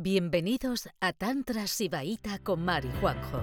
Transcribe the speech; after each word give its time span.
Bienvenidos 0.00 0.88
a 1.00 1.12
Tantra 1.12 1.66
Sibaíta 1.66 2.38
con 2.38 2.62
Mari 2.64 2.88
Juanjo, 3.00 3.42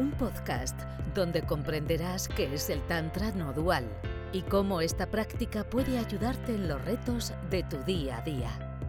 un 0.00 0.10
podcast 0.18 0.76
donde 1.14 1.42
comprenderás 1.42 2.26
qué 2.26 2.52
es 2.52 2.70
el 2.70 2.84
Tantra 2.88 3.30
no 3.30 3.52
dual 3.52 3.84
y 4.32 4.42
cómo 4.42 4.80
esta 4.80 5.08
práctica 5.08 5.62
puede 5.70 5.96
ayudarte 5.98 6.54
en 6.56 6.66
los 6.66 6.84
retos 6.84 7.32
de 7.50 7.62
tu 7.62 7.76
día 7.84 8.18
a 8.18 8.22
día. 8.22 8.82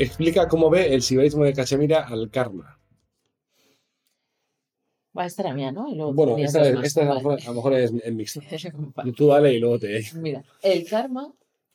Explica 0.00 0.48
cómo 0.48 0.70
ve 0.70 0.92
el 0.92 1.02
sibaísmo 1.02 1.44
de 1.44 1.52
Cachemira 1.52 2.00
al 2.04 2.28
karma. 2.30 2.76
Va, 5.16 5.26
esta 5.26 5.42
era 5.42 5.54
mía, 5.54 5.70
¿no? 5.70 5.88
Y 5.88 5.94
luego 5.94 6.12
Bueno, 6.14 6.36
esta, 6.38 6.62
es- 6.68 6.74
más. 6.74 6.84
esta 6.84 7.02
a 7.02 7.04
lo 7.04 7.10
Vale. 7.14 7.22
mejor, 7.22 7.40
a 7.42 7.44
lo 7.46 7.54
mejor 7.54 7.72
es, 7.74 7.92
mixta. 8.12 8.40
Vale. 8.96 9.12
Tú 9.12 9.28
dale 9.28 9.54
y 9.54 9.60
luego 9.60 9.78
te... 9.78 10.02
Mira, 10.14 10.42
el 10.62 10.84
karma, 10.88 11.32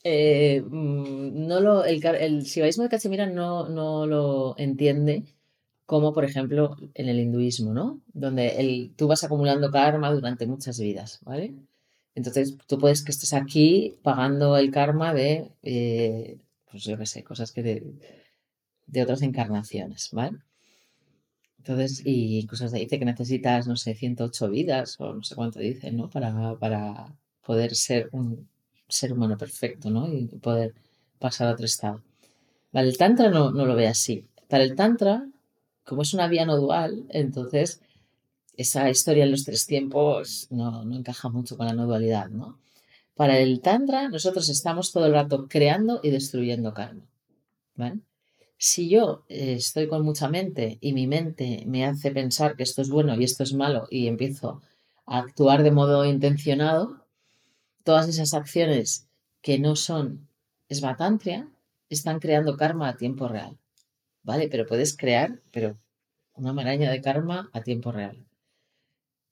eh, 0.08 0.62
mm, 0.62 1.48
no 1.48 1.60
lo, 1.62 1.84
el, 1.84 2.06
el 2.06 2.44
de 2.44 2.90
Cachemira 2.90 3.26
no, 3.26 3.68
no 3.68 4.06
lo 4.06 4.56
entiende 4.60 5.24
como, 5.88 6.14
por 6.14 6.26
ejemplo, 6.26 6.78
en 6.94 7.10
el 7.10 7.20
hinduismo, 7.20 7.74
¿no? 7.74 8.02
Donde 8.14 8.60
el, 8.60 8.94
tú 8.96 9.08
vas 9.08 9.24
acumulando 9.24 9.72
karma 9.72 10.12
durante 10.14 10.46
muchas 10.46 10.80
vidas, 10.80 11.20
¿vale? 11.24 11.56
Entonces, 12.14 12.56
tú 12.68 12.78
puedes 12.78 13.04
que 13.04 13.12
estés 13.12 13.34
aquí 13.34 13.96
pagando 14.04 14.58
el 14.58 14.70
karma 14.72 15.14
de, 15.14 15.52
eh, 15.64 16.38
pues 16.70 16.84
yo 16.84 16.98
qué 17.00 17.08
sé, 17.08 17.24
cosas 17.24 17.52
que 17.52 17.64
de, 17.64 17.94
de 18.88 19.04
otras 19.04 19.24
encarnaciones, 19.24 20.10
¿vale? 20.12 20.38
Entonces, 21.58 22.04
y 22.06 22.40
incluso 22.40 22.68
se 22.70 22.78
dice 22.78 23.00
que 23.00 23.06
necesitas, 23.06 23.68
no 23.68 23.76
sé, 23.76 23.96
108 23.96 24.50
vidas 24.50 25.00
o 25.00 25.16
no 25.16 25.24
sé 25.24 25.34
cuánto 25.36 25.60
dicen, 25.60 25.98
¿no? 25.98 26.10
Para, 26.12 26.56
para 26.60 27.08
poder 27.44 27.76
ser 27.76 28.10
un 28.12 28.48
ser 28.88 29.14
humano 29.14 29.38
perfecto, 29.38 29.90
¿no? 29.90 30.08
Y 30.12 30.26
poder 30.28 30.74
pasar 31.20 31.48
a 31.48 31.54
otro 31.54 31.66
estado. 31.66 32.02
El 32.74 32.98
Tantra 32.98 33.30
no, 33.30 33.52
no 33.52 33.66
lo 33.66 33.76
ve 33.76 33.88
así. 33.88 34.28
Para 34.50 34.64
el 34.64 34.76
Tantra, 34.76 35.28
como 35.84 36.02
es 36.02 36.14
una 36.14 36.28
vía 36.28 36.46
no 36.46 36.58
dual, 36.58 37.06
entonces 37.10 37.82
esa 38.58 38.90
historia 38.90 39.24
en 39.24 39.32
los 39.32 39.46
tres 39.46 39.66
tiempos 39.66 40.48
no, 40.50 40.84
no 40.84 40.96
encaja 40.96 41.30
mucho 41.30 41.58
con 41.58 41.68
la 41.68 41.74
no 41.74 41.86
dualidad, 41.86 42.30
¿no? 42.30 42.60
Para 43.16 43.40
el 43.40 43.62
Tantra, 43.62 44.10
nosotros 44.10 44.50
estamos 44.50 44.92
todo 44.92 45.06
el 45.06 45.14
rato 45.14 45.48
creando 45.48 46.02
y 46.04 46.10
destruyendo 46.10 46.74
karma, 46.74 47.08
¿vale? 47.76 48.02
Si 48.58 48.90
yo 48.90 49.24
eh, 49.30 49.54
estoy 49.54 49.88
con 49.88 50.04
mucha 50.04 50.30
mente 50.30 50.78
y 50.82 50.94
mi 50.94 51.08
mente 51.08 51.64
me 51.66 51.86
hace 51.86 52.12
pensar 52.12 52.56
que 52.56 52.64
esto 52.64 52.82
es 52.82 52.90
bueno 52.90 53.16
y 53.16 53.24
esto 53.24 53.44
es 53.44 53.54
malo 53.54 53.88
y 53.90 54.08
empiezo 54.08 54.62
a 55.06 55.20
actuar 55.20 55.64
de 55.64 55.72
modo 55.72 56.06
intencionado, 56.06 57.05
todas 57.86 58.10
esas 58.10 58.34
acciones 58.34 59.08
que 59.42 59.60
no 59.60 59.78
son 59.78 60.28
esbatantria 60.68 61.48
están 61.88 62.20
creando 62.20 62.58
karma 62.58 62.90
a 62.90 62.98
tiempo 62.98 63.30
real. 63.30 63.58
¿Vale? 64.24 64.50
Pero 64.50 64.66
puedes 64.66 64.98
crear, 64.98 65.40
pero 65.52 65.78
una 66.34 66.52
maraña 66.52 66.92
de 66.92 67.00
karma 67.00 67.50
a 67.54 67.62
tiempo 67.62 67.92
real. 67.92 68.26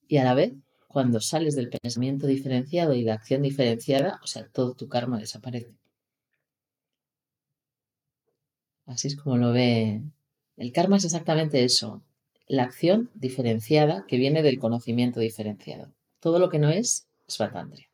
Y 0.07 0.17
a 0.17 0.23
la 0.23 0.35
vez, 0.35 0.53
cuando 0.87 1.19
sales 1.19 1.55
del 1.55 1.69
pensamiento 1.69 2.27
diferenciado 2.27 2.93
y 2.93 3.01
la 3.01 3.15
acción 3.15 3.41
diferenciada, 3.41 4.19
o 4.23 4.27
sea, 4.27 4.47
todo 4.47 4.75
tu 4.75 4.87
karma 4.87 5.17
desaparece. 5.17 5.73
Así 8.85 9.07
es 9.07 9.15
como 9.15 9.37
lo 9.37 9.51
ve. 9.51 10.03
El 10.57 10.71
karma 10.71 10.97
es 10.97 11.05
exactamente 11.05 11.63
eso, 11.63 12.03
la 12.47 12.63
acción 12.63 13.09
diferenciada 13.15 14.05
que 14.07 14.17
viene 14.17 14.43
del 14.43 14.59
conocimiento 14.59 15.19
diferenciado. 15.19 15.91
Todo 16.19 16.37
lo 16.37 16.49
que 16.49 16.59
no 16.59 16.69
es, 16.69 17.07
es. 17.27 17.92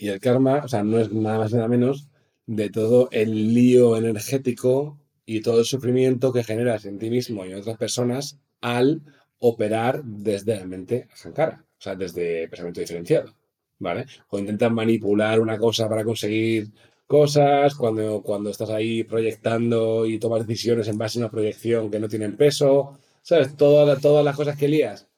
Y 0.00 0.08
el 0.08 0.18
karma, 0.18 0.62
o 0.64 0.68
sea, 0.68 0.82
no 0.82 0.98
es 0.98 1.12
nada 1.12 1.40
más 1.40 1.52
nada 1.52 1.68
menos 1.68 2.08
de 2.46 2.70
todo 2.70 3.10
el 3.12 3.52
lío 3.52 3.98
energético 3.98 4.98
y 5.26 5.42
todo 5.42 5.58
el 5.58 5.66
sufrimiento 5.66 6.32
que 6.32 6.42
generas 6.42 6.86
en 6.86 6.98
ti 6.98 7.10
mismo 7.10 7.44
y 7.44 7.50
en 7.52 7.58
otras 7.58 7.76
personas 7.76 8.38
al 8.62 9.02
operar 9.38 10.02
desde 10.02 10.56
la 10.56 10.64
mente 10.64 11.06
sankara, 11.14 11.66
o 11.78 11.82
sea, 11.82 11.96
desde 11.96 12.48
pensamiento 12.48 12.80
diferenciado, 12.80 13.34
¿vale? 13.78 14.06
O 14.30 14.38
intentas 14.38 14.72
manipular 14.72 15.38
una 15.38 15.58
cosa 15.58 15.86
para 15.86 16.02
conseguir 16.02 16.70
cosas, 17.06 17.74
cuando, 17.74 18.22
cuando 18.22 18.48
estás 18.48 18.70
ahí 18.70 19.04
proyectando 19.04 20.06
y 20.06 20.18
tomas 20.18 20.46
decisiones 20.46 20.88
en 20.88 20.96
base 20.96 21.18
a 21.18 21.24
una 21.24 21.30
proyección 21.30 21.90
que 21.90 22.00
no 22.00 22.08
tienen 22.08 22.38
peso, 22.38 22.98
¿sabes? 23.20 23.54
Todas, 23.54 24.00
todas 24.00 24.24
las 24.24 24.34
cosas 24.34 24.56
que 24.56 24.66
lías 24.66 25.08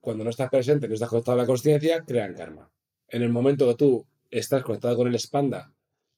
cuando 0.00 0.22
no 0.22 0.30
estás 0.30 0.48
presente, 0.48 0.86
no 0.86 0.94
estás 0.94 1.08
conectado 1.08 1.38
a 1.38 1.42
la 1.42 1.46
consciencia, 1.46 2.04
crean 2.06 2.34
karma. 2.34 2.70
En 3.08 3.22
el 3.22 3.30
momento 3.30 3.66
que 3.66 3.74
tú 3.74 4.06
estás 4.30 4.62
conectado 4.62 4.96
con 4.96 5.08
el 5.08 5.14
espanda 5.14 5.72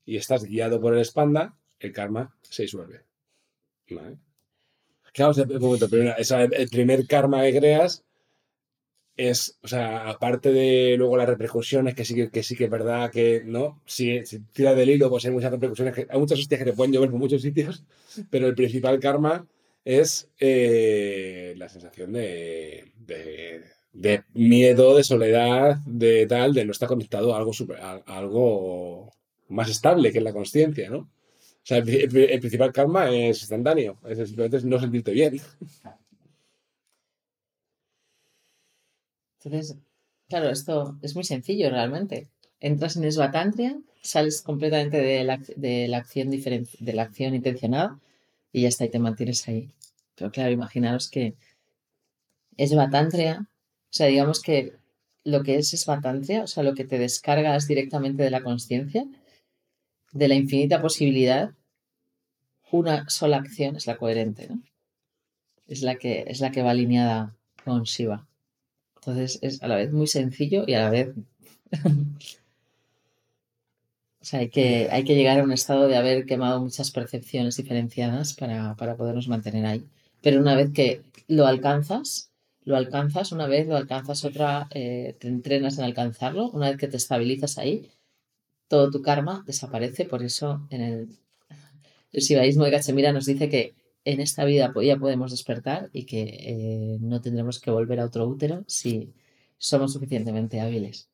y 0.04 0.16
estás 0.16 0.44
guiado 0.44 0.80
por 0.80 0.94
el 0.94 1.00
espanda, 1.00 1.56
el 1.78 1.92
karma 1.92 2.34
se 2.42 2.62
disuelve. 2.62 3.04
¿Vale? 3.90 4.18
Claro, 5.12 5.32
un 5.34 6.52
el 6.52 6.68
primer 6.68 7.06
karma 7.06 7.42
que 7.42 7.58
creas 7.58 8.04
es, 9.16 9.58
o 9.62 9.68
sea, 9.68 10.08
aparte 10.08 10.52
de 10.52 10.94
luego 10.96 11.16
las 11.16 11.28
repercusiones, 11.28 11.94
que 11.94 12.04
sí 12.04 12.28
que, 12.30 12.42
sí 12.42 12.56
que 12.56 12.64
es 12.64 12.70
verdad 12.70 13.10
que, 13.10 13.42
¿no? 13.44 13.82
Si, 13.84 14.24
si 14.24 14.42
del 14.54 14.90
hilo, 14.90 15.10
pues 15.10 15.24
hay 15.24 15.30
muchas 15.32 15.50
repercusiones, 15.50 15.94
que, 15.94 16.06
hay 16.08 16.18
muchas 16.18 16.38
hostias 16.38 16.58
que 16.58 16.64
te 16.64 16.72
pueden 16.72 16.92
llover 16.92 17.10
por 17.10 17.18
muchos 17.18 17.42
sitios, 17.42 17.84
pero 18.30 18.46
el 18.46 18.54
principal 18.54 18.98
karma 19.00 19.46
es 19.84 20.28
eh, 20.38 21.54
la 21.56 21.68
sensación 21.68 22.12
de, 22.12 22.92
de 23.92 24.22
miedo, 24.34 24.96
de 24.96 25.04
soledad, 25.04 25.78
de 25.86 26.26
tal, 26.26 26.54
de 26.54 26.64
no 26.64 26.72
estar 26.72 26.88
conectado 26.88 27.34
a 27.34 27.38
algo, 27.38 27.52
super- 27.52 27.78
a, 27.80 28.02
a 28.06 28.18
algo 28.18 29.12
más 29.48 29.68
estable 29.70 30.12
que 30.12 30.18
es 30.18 30.24
la 30.24 30.32
consciencia, 30.32 30.90
¿no? 30.90 30.98
O 30.98 31.66
sea, 31.66 31.78
el, 31.78 31.84
pri- 31.84 32.24
el 32.30 32.40
principal 32.40 32.72
karma 32.72 33.10
es 33.10 33.40
instantáneo, 33.40 33.98
es 34.08 34.18
simplemente 34.28 34.62
no 34.66 34.80
sentirte 34.80 35.12
bien. 35.12 35.40
Entonces, 39.42 39.76
claro, 40.28 40.50
esto 40.50 40.98
es 41.02 41.14
muy 41.14 41.24
sencillo 41.24 41.70
realmente. 41.70 42.28
Entras 42.60 42.96
en 42.96 43.04
esbatantria, 43.04 43.78
sales 44.02 44.42
completamente 44.42 44.98
de 44.98 45.24
la, 45.24 45.38
de 45.56 45.88
la 45.88 45.98
acción 45.98 46.30
de 46.30 46.92
la 46.92 47.02
acción 47.02 47.34
intencionada 47.34 47.98
y 48.52 48.62
ya 48.62 48.68
está, 48.68 48.84
y 48.84 48.90
te 48.90 48.98
mantienes 48.98 49.46
ahí. 49.48 49.70
Pero 50.16 50.30
claro, 50.30 50.52
imaginaros 50.52 51.08
que 51.08 51.34
esbatantria, 52.56 53.46
o 53.90 53.92
sea, 53.92 54.06
digamos 54.06 54.40
que 54.40 54.74
lo 55.24 55.42
que 55.42 55.56
es 55.56 55.74
esbatantria, 55.74 56.44
o 56.44 56.46
sea, 56.46 56.62
lo 56.62 56.74
que 56.74 56.84
te 56.84 56.98
descargas 56.98 57.66
directamente 57.66 58.22
de 58.22 58.30
la 58.30 58.42
conciencia, 58.42 59.04
de 60.12 60.28
la 60.28 60.36
infinita 60.36 60.80
posibilidad, 60.80 61.50
una 62.70 63.08
sola 63.08 63.38
acción 63.38 63.74
es 63.76 63.88
la 63.88 63.96
coherente, 63.96 64.48
¿no? 64.48 64.62
Es 65.66 65.82
la 65.82 65.96
que, 65.96 66.24
es 66.28 66.40
la 66.40 66.52
que 66.52 66.62
va 66.62 66.70
alineada 66.70 67.36
con 67.64 67.82
Shiva. 67.82 68.28
Entonces 68.96 69.38
es 69.42 69.62
a 69.62 69.68
la 69.68 69.76
vez 69.76 69.92
muy 69.92 70.06
sencillo 70.06 70.64
y 70.66 70.74
a 70.74 70.82
la 70.82 70.90
vez. 70.90 71.12
o 74.20 74.24
sea, 74.24 74.40
hay 74.40 74.50
que, 74.50 74.88
hay 74.90 75.02
que 75.04 75.16
llegar 75.16 75.40
a 75.40 75.42
un 75.42 75.52
estado 75.52 75.88
de 75.88 75.96
haber 75.96 76.26
quemado 76.26 76.60
muchas 76.60 76.92
percepciones 76.92 77.56
diferenciadas 77.56 78.34
para, 78.34 78.76
para 78.76 78.96
podernos 78.96 79.26
mantener 79.26 79.66
ahí. 79.66 79.84
Pero 80.22 80.40
una 80.40 80.54
vez 80.54 80.72
que 80.72 81.02
lo 81.28 81.46
alcanzas, 81.46 82.29
lo 82.70 82.76
alcanzas, 82.76 83.32
una 83.32 83.46
vez 83.46 83.66
lo 83.66 83.76
alcanzas 83.76 84.24
otra, 84.24 84.68
eh, 84.70 85.16
te 85.20 85.28
entrenas 85.28 85.78
en 85.78 85.84
alcanzarlo, 85.84 86.50
una 86.50 86.70
vez 86.70 86.78
que 86.78 86.88
te 86.88 86.96
estabilizas 86.96 87.58
ahí, 87.58 87.90
todo 88.68 88.90
tu 88.90 89.02
karma 89.02 89.44
desaparece. 89.46 90.06
Por 90.06 90.22
eso 90.22 90.66
en 90.70 90.80
el, 90.80 91.08
el 92.12 92.22
sibaísmo 92.22 92.64
de 92.64 92.70
Cachemira 92.70 93.12
nos 93.12 93.26
dice 93.26 93.48
que 93.48 93.74
en 94.04 94.20
esta 94.20 94.44
vida 94.44 94.72
ya 94.82 94.96
podemos 94.96 95.30
despertar 95.30 95.90
y 95.92 96.06
que 96.06 96.22
eh, 96.22 96.98
no 97.00 97.20
tendremos 97.20 97.60
que 97.60 97.70
volver 97.70 98.00
a 98.00 98.06
otro 98.06 98.26
útero 98.26 98.64
si 98.66 99.12
somos 99.58 99.92
suficientemente 99.92 100.60
hábiles. 100.60 101.08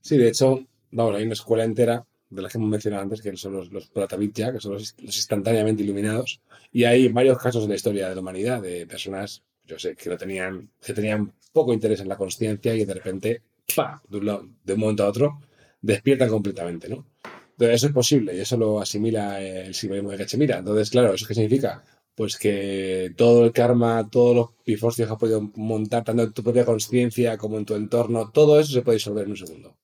Sí, 0.00 0.16
de 0.16 0.28
hecho, 0.28 0.66
vamos, 0.90 1.16
hay 1.16 1.24
una 1.24 1.32
escuela 1.32 1.64
entera 1.64 2.06
de 2.30 2.42
las 2.42 2.52
que 2.52 2.58
hemos 2.58 2.70
mencionado 2.70 3.02
antes, 3.02 3.22
que 3.22 3.36
son 3.36 3.54
los, 3.54 3.72
los 3.72 3.88
que 3.88 4.60
son 4.60 4.72
los, 4.72 4.94
instantáneamente 4.98 5.82
iluminados. 5.82 6.40
Y 6.72 6.84
hay 6.84 7.08
varios 7.08 7.38
casos 7.38 7.64
en 7.64 7.70
la 7.70 7.76
historia 7.76 8.08
de 8.08 8.14
la 8.14 8.20
humanidad 8.20 8.62
de 8.62 8.86
personas, 8.86 9.42
yo 9.64 9.78
sé, 9.78 9.94
que 9.96 10.10
no 10.10 10.16
tenían, 10.16 10.70
que 10.80 10.92
tenían 10.92 11.32
poco 11.52 11.72
interés 11.72 12.00
en 12.00 12.08
la 12.08 12.16
consciencia 12.16 12.74
y 12.74 12.84
de 12.84 12.94
repente, 12.94 13.42
¡pa! 13.74 14.02
De 14.08 14.18
un, 14.18 14.80
momento 14.80 15.04
a 15.04 15.08
otro, 15.08 15.40
despiertan 15.80 16.28
completamente, 16.28 16.88
¿no? 16.88 17.06
Entonces, 17.52 17.76
eso 17.76 17.86
es 17.88 17.92
posible 17.92 18.36
y 18.36 18.40
eso 18.40 18.56
lo 18.56 18.80
asimila 18.80 19.40
el 19.40 19.74
sibaísmo 19.74 20.10
de 20.10 20.18
Cachemira. 20.18 20.58
Entonces, 20.58 20.90
claro, 20.90 21.14
¿eso 21.14 21.26
qué 21.26 21.34
significa? 21.34 21.82
Pues 22.14 22.36
que 22.36 23.12
todo 23.16 23.44
el 23.44 23.52
karma, 23.52 24.08
todos 24.10 24.36
los 24.36 24.48
pifostio 24.64 25.06
que 25.06 25.12
has 25.12 25.18
podido 25.18 25.40
montar, 25.56 26.04
tanto 26.04 26.22
en 26.22 26.32
tu 26.32 26.42
propia 26.42 26.64
conciencia 26.64 27.36
como 27.36 27.58
en 27.58 27.64
tu 27.64 27.74
entorno, 27.74 28.30
todo 28.30 28.60
eso 28.60 28.72
se 28.72 28.82
puede 28.82 28.98
disolver 28.98 29.24
en 29.24 29.30
un 29.30 29.36
segundo. 29.36 29.76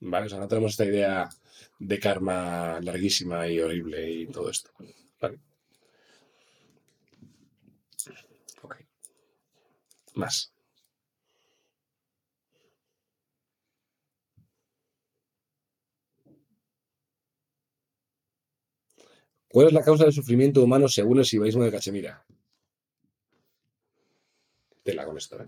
¿Vale? 0.00 0.26
O 0.26 0.28
sea, 0.28 0.38
no 0.38 0.48
tenemos 0.48 0.72
esta 0.72 0.84
idea 0.84 1.28
de 1.78 1.98
karma 1.98 2.80
larguísima 2.80 3.48
y 3.48 3.60
horrible 3.60 4.10
y 4.10 4.26
todo 4.26 4.50
esto. 4.50 4.70
Vale. 5.20 5.40
Ok. 8.62 8.76
Más. 10.14 10.52
¿Cuál 19.50 19.68
es 19.68 19.72
la 19.72 19.82
causa 19.82 20.04
del 20.04 20.12
sufrimiento 20.12 20.62
humano 20.62 20.88
según 20.88 21.18
el 21.18 21.24
sibaísmo 21.24 21.64
de 21.64 21.70
Cachemira? 21.72 22.24
Tela 24.84 25.04
con 25.04 25.16
esto, 25.16 25.42
¿eh? 25.42 25.46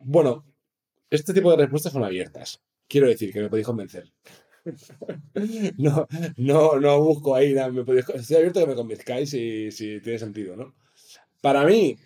Bueno, 0.00 0.44
este 1.10 1.34
tipo 1.34 1.50
de 1.50 1.58
respuestas 1.58 1.92
son 1.92 2.04
abiertas. 2.04 2.60
Quiero 2.88 3.08
decir 3.08 3.32
que 3.32 3.40
me 3.42 3.50
podéis 3.50 3.66
convencer. 3.66 4.12
No, 5.78 6.06
no, 6.36 6.78
no 6.78 7.02
busco 7.02 7.34
ahí. 7.34 7.54
Me 7.72 7.82
podéis, 7.84 8.08
estoy 8.10 8.36
abierto 8.36 8.60
a 8.60 8.62
que 8.64 8.68
me 8.68 8.74
convenzcáis 8.74 9.30
si, 9.30 9.70
si 9.70 10.00
tiene 10.00 10.18
sentido, 10.18 10.54
¿no? 10.56 10.74
Para 11.40 11.64
mí, 11.64 11.96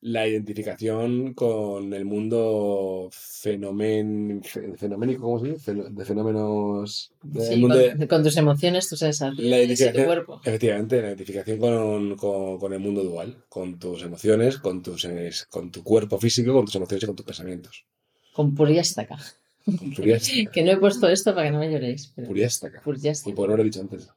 la 0.00 0.28
identificación 0.28 1.34
con 1.34 1.92
el 1.92 2.04
mundo 2.04 3.08
fenomen, 3.10 4.40
fe- 4.44 4.76
fenoménico, 4.76 5.22
¿cómo 5.22 5.40
se 5.40 5.52
dice? 5.52 5.74
De 5.74 6.04
fenómenos. 6.04 7.10
del 7.22 7.42
Sí, 7.44 7.56
mundo 7.56 7.76
con, 7.76 7.98
de- 7.98 8.08
con 8.08 8.22
tus 8.22 8.36
emociones, 8.36 8.88
tus 8.88 9.00
sensaciones 9.00 9.80
y 9.80 9.92
tu 9.92 10.04
cuerpo. 10.04 10.40
efectivamente, 10.44 11.00
la 11.02 11.08
identificación 11.08 11.58
con, 11.58 12.16
con- 12.16 12.58
con 12.58 12.72
el 12.72 12.78
mundo 12.80 13.02
dual, 13.02 13.36
con 13.48 13.78
tus 13.78 14.02
emociones, 14.02 14.58
con, 14.58 14.82
tus, 14.82 15.06
con 15.50 15.70
tu 15.72 15.82
cuerpo 15.82 16.18
físico, 16.18 16.52
con 16.52 16.64
tus 16.66 16.76
emociones 16.76 17.02
y 17.02 17.06
con 17.06 17.16
tus 17.16 17.26
pensamientos. 17.26 17.84
Con 18.32 18.54
puriástaca. 18.54 19.18
Con 19.64 19.92
puriástaca. 19.94 20.50
Que 20.52 20.62
no 20.62 20.70
he 20.72 20.76
puesto 20.76 21.08
esto 21.08 21.34
para 21.34 21.46
que 21.48 21.52
no 21.52 21.58
me 21.58 21.70
lloréis. 21.72 22.12
Pero 22.14 22.28
Puriástaca. 22.28 22.80
Y 23.26 23.32
por 23.32 23.48
no 23.48 23.56
lo 23.56 23.62
he 23.62 23.64
dicho 23.64 23.80
antes. 23.80 24.08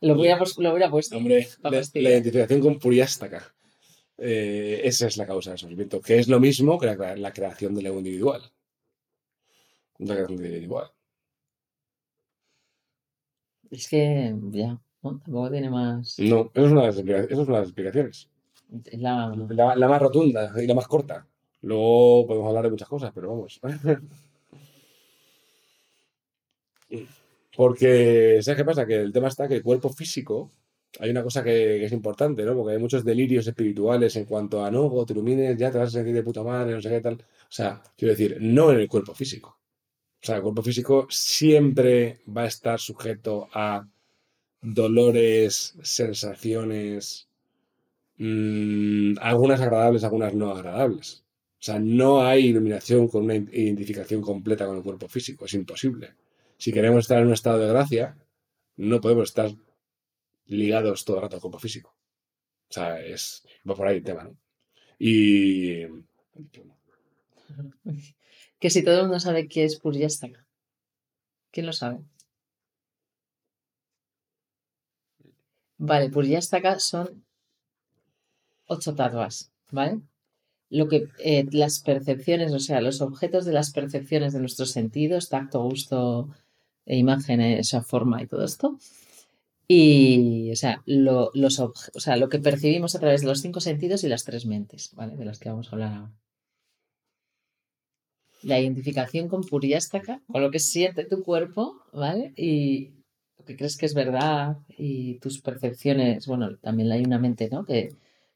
Lo 0.00 0.14
hubiera, 0.14 0.38
lo 0.58 0.70
hubiera 0.70 0.88
puesto. 0.88 1.16
Hombre, 1.16 1.48
la, 1.64 2.10
identificación 2.10 2.60
con 2.60 2.78
puriástaca. 2.78 3.52
Eh, 4.18 4.80
esa 4.84 5.06
es 5.06 5.16
la 5.16 5.26
causa 5.26 5.50
del 5.50 5.58
sufrimiento, 5.58 6.00
que 6.00 6.18
es 6.18 6.28
lo 6.28 6.40
mismo 6.40 6.78
que 6.78 6.86
la, 6.86 7.16
la 7.16 7.32
creación 7.32 7.74
del 7.74 7.86
ego 7.86 7.98
individual. 7.98 8.42
La 9.98 10.14
creación 10.14 10.38
del 10.38 10.46
individual. 10.46 10.90
Es 13.70 13.88
que 13.88 14.34
ya, 14.50 14.78
¿no? 15.02 15.20
tampoco 15.20 15.50
tiene 15.50 15.70
más. 15.70 16.16
No, 16.18 16.50
eso 16.54 16.66
es 16.66 16.72
una 16.72 16.80
de 16.82 16.86
las, 16.88 16.98
eso 17.30 17.42
es 17.42 17.48
una 17.48 17.56
de 17.58 17.62
las 17.62 17.68
explicaciones. 17.68 18.28
Es 18.84 18.98
la- 19.00 19.34
La, 19.50 19.76
la 19.76 19.88
más 19.88 20.02
rotunda 20.02 20.52
y 20.62 20.66
la 20.66 20.74
más 20.74 20.88
corta. 20.88 21.26
Luego 21.62 22.26
podemos 22.26 22.48
hablar 22.48 22.64
de 22.64 22.70
muchas 22.70 22.88
cosas, 22.88 23.12
pero 23.14 23.28
vamos. 23.30 23.60
Porque, 27.56 28.38
¿sabes 28.42 28.56
qué 28.58 28.64
pasa? 28.64 28.86
Que 28.86 28.96
el 28.96 29.12
tema 29.12 29.28
está 29.28 29.48
que 29.48 29.56
el 29.56 29.62
cuerpo 29.62 29.88
físico, 29.90 30.50
hay 30.98 31.10
una 31.10 31.22
cosa 31.22 31.42
que, 31.44 31.84
es 31.84 31.92
importante, 31.92 32.44
¿no? 32.44 32.54
Porque 32.54 32.74
hay 32.74 32.78
muchos 32.78 33.04
delirios 33.04 33.46
espirituales 33.46 34.16
en 34.16 34.24
cuanto 34.24 34.64
a, 34.64 34.70
no, 34.70 34.88
cuando 34.88 35.06
te 35.06 35.12
ilumines 35.12 35.56
ya 35.56 35.70
te 35.70 35.78
vas 35.78 35.88
a 35.88 35.98
sentir 35.98 36.14
de 36.14 36.22
puta 36.22 36.42
madre, 36.42 36.74
no 36.74 36.82
sé 36.82 36.88
qué 36.88 37.00
tal. 37.00 37.14
O 37.14 37.50
sea, 37.50 37.82
quiero 37.96 38.12
decir, 38.12 38.38
no 38.40 38.72
en 38.72 38.80
el 38.80 38.88
cuerpo 38.88 39.14
físico. 39.14 39.58
O 40.20 40.26
sea, 40.26 40.36
el 40.36 40.42
cuerpo 40.42 40.62
físico 40.62 41.06
siempre 41.10 42.20
va 42.36 42.42
a 42.42 42.46
estar 42.46 42.80
sujeto 42.80 43.48
a 43.52 43.86
dolores, 44.60 45.76
sensaciones, 45.82 47.28
mm, 48.16 49.14
algunas 49.20 49.60
agradables, 49.60 50.04
algunas 50.04 50.34
no 50.34 50.50
agradables. 50.50 51.24
O 51.60 51.62
sea, 51.62 51.78
no 51.78 52.22
hay 52.24 52.46
iluminación 52.46 53.08
con 53.08 53.24
una 53.24 53.34
identificación 53.34 54.22
completa 54.22 54.66
con 54.66 54.76
el 54.76 54.82
cuerpo 54.82 55.08
físico, 55.08 55.44
es 55.44 55.54
imposible. 55.54 56.14
Si 56.56 56.72
queremos 56.72 57.00
estar 57.00 57.18
en 57.18 57.28
un 57.28 57.32
estado 57.34 57.58
de 57.58 57.68
gracia, 57.68 58.16
no 58.76 59.00
podemos 59.00 59.28
estar 59.28 59.50
ligados 60.48 61.04
todo 61.04 61.16
el 61.16 61.22
rato 61.22 61.36
al 61.36 61.42
cuerpo 61.42 61.58
físico. 61.58 61.94
O 62.68 62.72
sea, 62.72 63.00
es, 63.00 63.46
va 63.68 63.74
por 63.74 63.86
ahí 63.86 63.96
el 63.96 64.04
tema, 64.04 64.24
¿no? 64.24 64.36
Y... 64.98 65.84
Que 68.60 68.70
si 68.70 68.82
todo 68.82 68.96
el 68.96 69.02
mundo 69.02 69.20
sabe 69.20 69.46
qué 69.46 69.64
es 69.64 69.78
puriástaca. 69.78 70.44
¿Quién 71.52 71.66
lo 71.66 71.72
sabe? 71.72 72.00
Vale, 75.78 76.10
puriástaca 76.10 76.80
son 76.80 77.24
ocho 78.66 78.94
tattwas, 78.96 79.52
¿vale? 79.70 80.00
Lo 80.70 80.88
que 80.88 81.08
eh, 81.20 81.46
las 81.52 81.78
percepciones, 81.80 82.52
o 82.52 82.58
sea, 82.58 82.80
los 82.80 83.00
objetos 83.00 83.44
de 83.44 83.52
las 83.52 83.70
percepciones 83.70 84.32
de 84.32 84.40
nuestros 84.40 84.72
sentidos, 84.72 85.28
tacto, 85.28 85.62
gusto, 85.62 86.28
e 86.84 86.96
imágenes, 86.96 87.76
forma 87.86 88.22
y 88.22 88.26
todo 88.26 88.44
esto. 88.44 88.78
Y, 89.70 90.50
o 90.50 90.56
sea, 90.56 90.82
lo, 90.86 91.30
los 91.34 91.60
o 91.60 91.74
sea, 91.96 92.16
lo 92.16 92.30
que 92.30 92.38
percibimos 92.38 92.94
a 92.94 93.00
través 93.00 93.20
de 93.20 93.26
los 93.26 93.42
cinco 93.42 93.60
sentidos 93.60 94.02
y 94.02 94.08
las 94.08 94.24
tres 94.24 94.46
mentes, 94.46 94.92
¿vale? 94.94 95.14
De 95.14 95.26
las 95.26 95.38
que 95.38 95.50
vamos 95.50 95.68
a 95.68 95.72
hablar 95.72 95.92
ahora. 95.92 96.12
La 98.42 98.58
identificación 98.58 99.28
con 99.28 99.42
puriástaca, 99.42 100.22
con 100.26 100.40
lo 100.40 100.50
que 100.50 100.58
siente 100.58 101.04
tu 101.04 101.22
cuerpo, 101.22 101.82
¿vale? 101.92 102.32
Y 102.34 102.92
lo 103.36 103.44
que 103.44 103.56
crees 103.56 103.76
que 103.76 103.84
es 103.84 103.92
verdad 103.92 104.56
y 104.68 105.18
tus 105.18 105.42
percepciones, 105.42 106.26
bueno, 106.26 106.56
también 106.56 106.90
hay 106.90 107.02
una 107.02 107.18
mente, 107.18 107.50
¿no? 107.50 107.66
Que, 107.66 107.90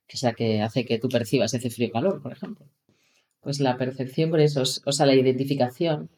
que 0.06 0.16
es 0.16 0.22
la 0.22 0.34
que 0.34 0.60
hace 0.60 0.84
que 0.84 0.98
tú 0.98 1.08
percibas 1.08 1.54
ese 1.54 1.70
frío 1.70 1.90
calor, 1.90 2.20
por 2.20 2.32
ejemplo. 2.32 2.66
Pues 3.40 3.58
la 3.58 3.78
percepción 3.78 4.30
con 4.30 4.40
esos, 4.40 4.82
o 4.84 4.92
sea, 4.92 5.06
la 5.06 5.14
identificación 5.14 6.10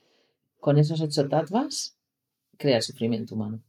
con 0.59 0.79
esos 0.79 1.01
ocho 1.01 1.29
tatvas 1.29 1.97
crea 2.59 2.83
sufrimiento 2.83 3.37
humano. 3.37 3.63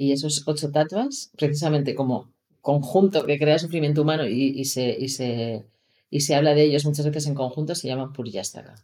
Y 0.00 0.12
esos 0.12 0.44
ocho 0.46 0.70
tatvas, 0.70 1.32
precisamente 1.36 1.96
como 1.96 2.32
conjunto 2.60 3.26
que 3.26 3.36
crea 3.36 3.58
sufrimiento 3.58 4.02
humano 4.02 4.28
y, 4.28 4.60
y 4.60 4.64
se, 4.64 4.96
y, 4.96 5.08
se, 5.08 5.66
y 6.08 6.20
se 6.20 6.36
habla 6.36 6.54
de 6.54 6.62
ellos 6.62 6.84
muchas 6.84 7.04
veces 7.06 7.26
en 7.26 7.34
conjunto, 7.34 7.74
se 7.74 7.88
llaman 7.88 8.12
puriyastaka. 8.12 8.76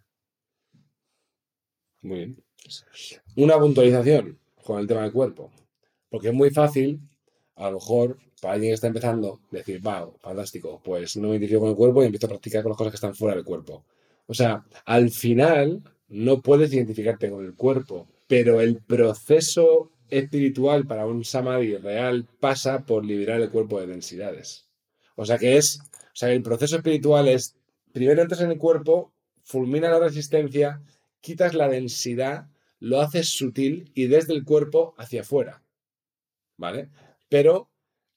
Muy 2.03 2.17
bien. 2.17 2.45
Una 3.37 3.61
puntualización 3.61 4.41
con 4.65 4.81
el 4.81 4.89
tema 4.89 5.03
del 5.03 5.13
cuerpo. 5.13 5.53
Porque 6.11 6.31
es 6.31 6.35
muy 6.35 6.51
fácil, 6.51 7.01
a 7.55 7.71
lo 7.71 7.77
mejor, 7.77 8.19
para 8.43 8.55
alguien 8.55 8.71
que 8.71 8.75
está 8.75 8.89
empezando, 8.89 9.41
decir, 9.53 9.81
wow, 9.83 10.17
fantástico, 10.21 10.81
pues 10.83 11.17
no 11.17 11.29
me 11.29 11.37
identifico 11.37 11.61
con 11.61 11.71
el 11.71 11.77
cuerpo 11.77 12.03
y 12.03 12.07
empiezo 12.07 12.27
a 12.27 12.31
practicar 12.31 12.65
con 12.65 12.71
las 12.71 12.77
cosas 12.77 12.91
que 12.91 12.97
están 12.97 13.15
fuera 13.15 13.37
del 13.37 13.45
cuerpo. 13.45 13.85
O 14.27 14.35
sea, 14.35 14.65
al 14.85 15.11
final 15.11 15.81
no 16.09 16.43
puedes 16.43 16.75
identificarte 16.75 17.31
con 17.31 17.45
el 17.45 17.55
cuerpo, 17.55 18.09
pero 18.27 18.61
el 18.61 18.79
proceso 18.79 19.93
espiritual 20.11 20.87
para 20.87 21.07
un 21.07 21.25
samadhi 21.25 21.77
real 21.77 22.27
pasa 22.41 22.85
por 22.87 23.05
liberar 23.05 23.41
el 23.41 23.51
cuerpo 23.51 23.81
de 23.81 23.87
densidades. 23.87 24.69
O 25.17 25.25
sea 25.25 25.39
que 25.39 25.57
es, 25.57 25.81
o 25.81 26.17
sea, 26.17 26.33
el 26.33 26.43
proceso 26.43 26.77
espiritual 26.77 27.29
es, 27.29 27.57
primero 27.93 28.23
entras 28.23 28.41
en 28.41 28.51
el 28.51 28.59
cuerpo, 28.59 29.13
fulmina 29.43 29.91
la 29.91 30.01
resistencia, 30.01 30.83
quitas 31.21 31.55
la 31.55 31.69
densidad, 31.69 32.49
lo 32.81 33.01
haces 33.01 33.29
sutil 33.29 33.91
y 33.95 34.07
desde 34.07 34.35
el 34.35 34.45
cuerpo 34.45 34.95
hacia 34.99 35.23
afuera. 35.23 35.63
¿Vale? 36.57 36.91
Pero 37.29 37.69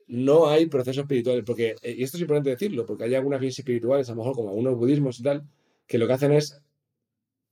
no 0.07 0.47
hay 0.47 0.67
proceso 0.67 1.01
espiritual, 1.01 1.43
porque, 1.43 1.75
eh, 1.81 1.95
y 1.97 2.03
esto 2.03 2.17
es 2.17 2.21
importante 2.21 2.49
decirlo, 2.49 2.85
porque 2.85 3.03
hay 3.03 3.15
algunas 3.15 3.39
vías 3.39 3.59
espirituales, 3.59 4.09
a 4.09 4.13
lo 4.13 4.17
mejor 4.17 4.35
como 4.35 4.49
algunos 4.49 4.75
budismos 4.75 5.19
y 5.19 5.23
tal, 5.23 5.47
que 5.85 5.97
lo 5.97 6.07
que 6.07 6.13
hacen 6.13 6.31
es, 6.31 6.61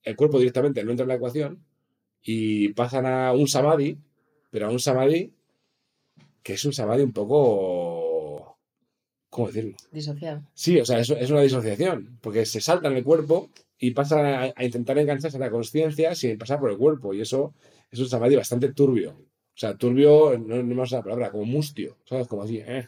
el 0.04 0.16
cuerpo 0.16 0.40
directamente 0.40 0.84
no 0.84 0.92
entra 0.92 1.04
en 1.04 1.10
la 1.10 1.16
ecuación 1.16 1.66
y 2.22 2.70
pasan 2.74 3.06
a 3.06 3.34
un 3.34 3.48
samadhi, 3.48 3.98
pero 4.56 4.68
a 4.68 4.70
un 4.70 4.80
samadhi 4.80 5.34
que 6.42 6.54
es 6.54 6.64
un 6.64 6.72
samadhi 6.72 7.04
un 7.04 7.12
poco... 7.12 8.58
¿Cómo 9.30 9.48
decirlo? 9.48 9.76
Disociado. 9.92 10.44
Sí, 10.54 10.80
o 10.80 10.86
sea, 10.86 10.98
es, 11.00 11.10
es 11.10 11.30
una 11.30 11.42
disociación, 11.42 12.20
porque 12.22 12.46
se 12.46 12.62
saltan 12.62 12.96
el 12.96 13.04
cuerpo 13.04 13.50
y 13.78 13.92
pasan 13.92 14.26
a, 14.26 14.54
a 14.56 14.64
intentar 14.64 14.98
engancharse 14.98 15.36
a 15.36 15.42
la 15.42 15.52
conciencia 15.52 16.16
sin 16.16 16.38
pasar 16.38 16.62
por 16.62 16.72
el 16.72 16.78
cuerpo, 16.78 17.14
y 17.14 17.20
eso 17.20 17.54
es 17.92 18.00
un 18.00 18.08
samadhi 18.08 18.38
bastante 18.38 18.72
turbio. 18.72 19.12
O 19.12 19.58
sea, 19.58 19.76
turbio, 19.76 20.38
no, 20.38 20.56
no 20.56 20.64
me 20.64 20.76
gusta 20.76 21.00
la 21.00 21.04
palabra, 21.04 21.32
como 21.32 21.44
mustio, 21.44 21.98
¿sabes? 22.06 22.26
Como 22.30 22.44
así, 22.44 22.60
¿eh? 22.60 22.88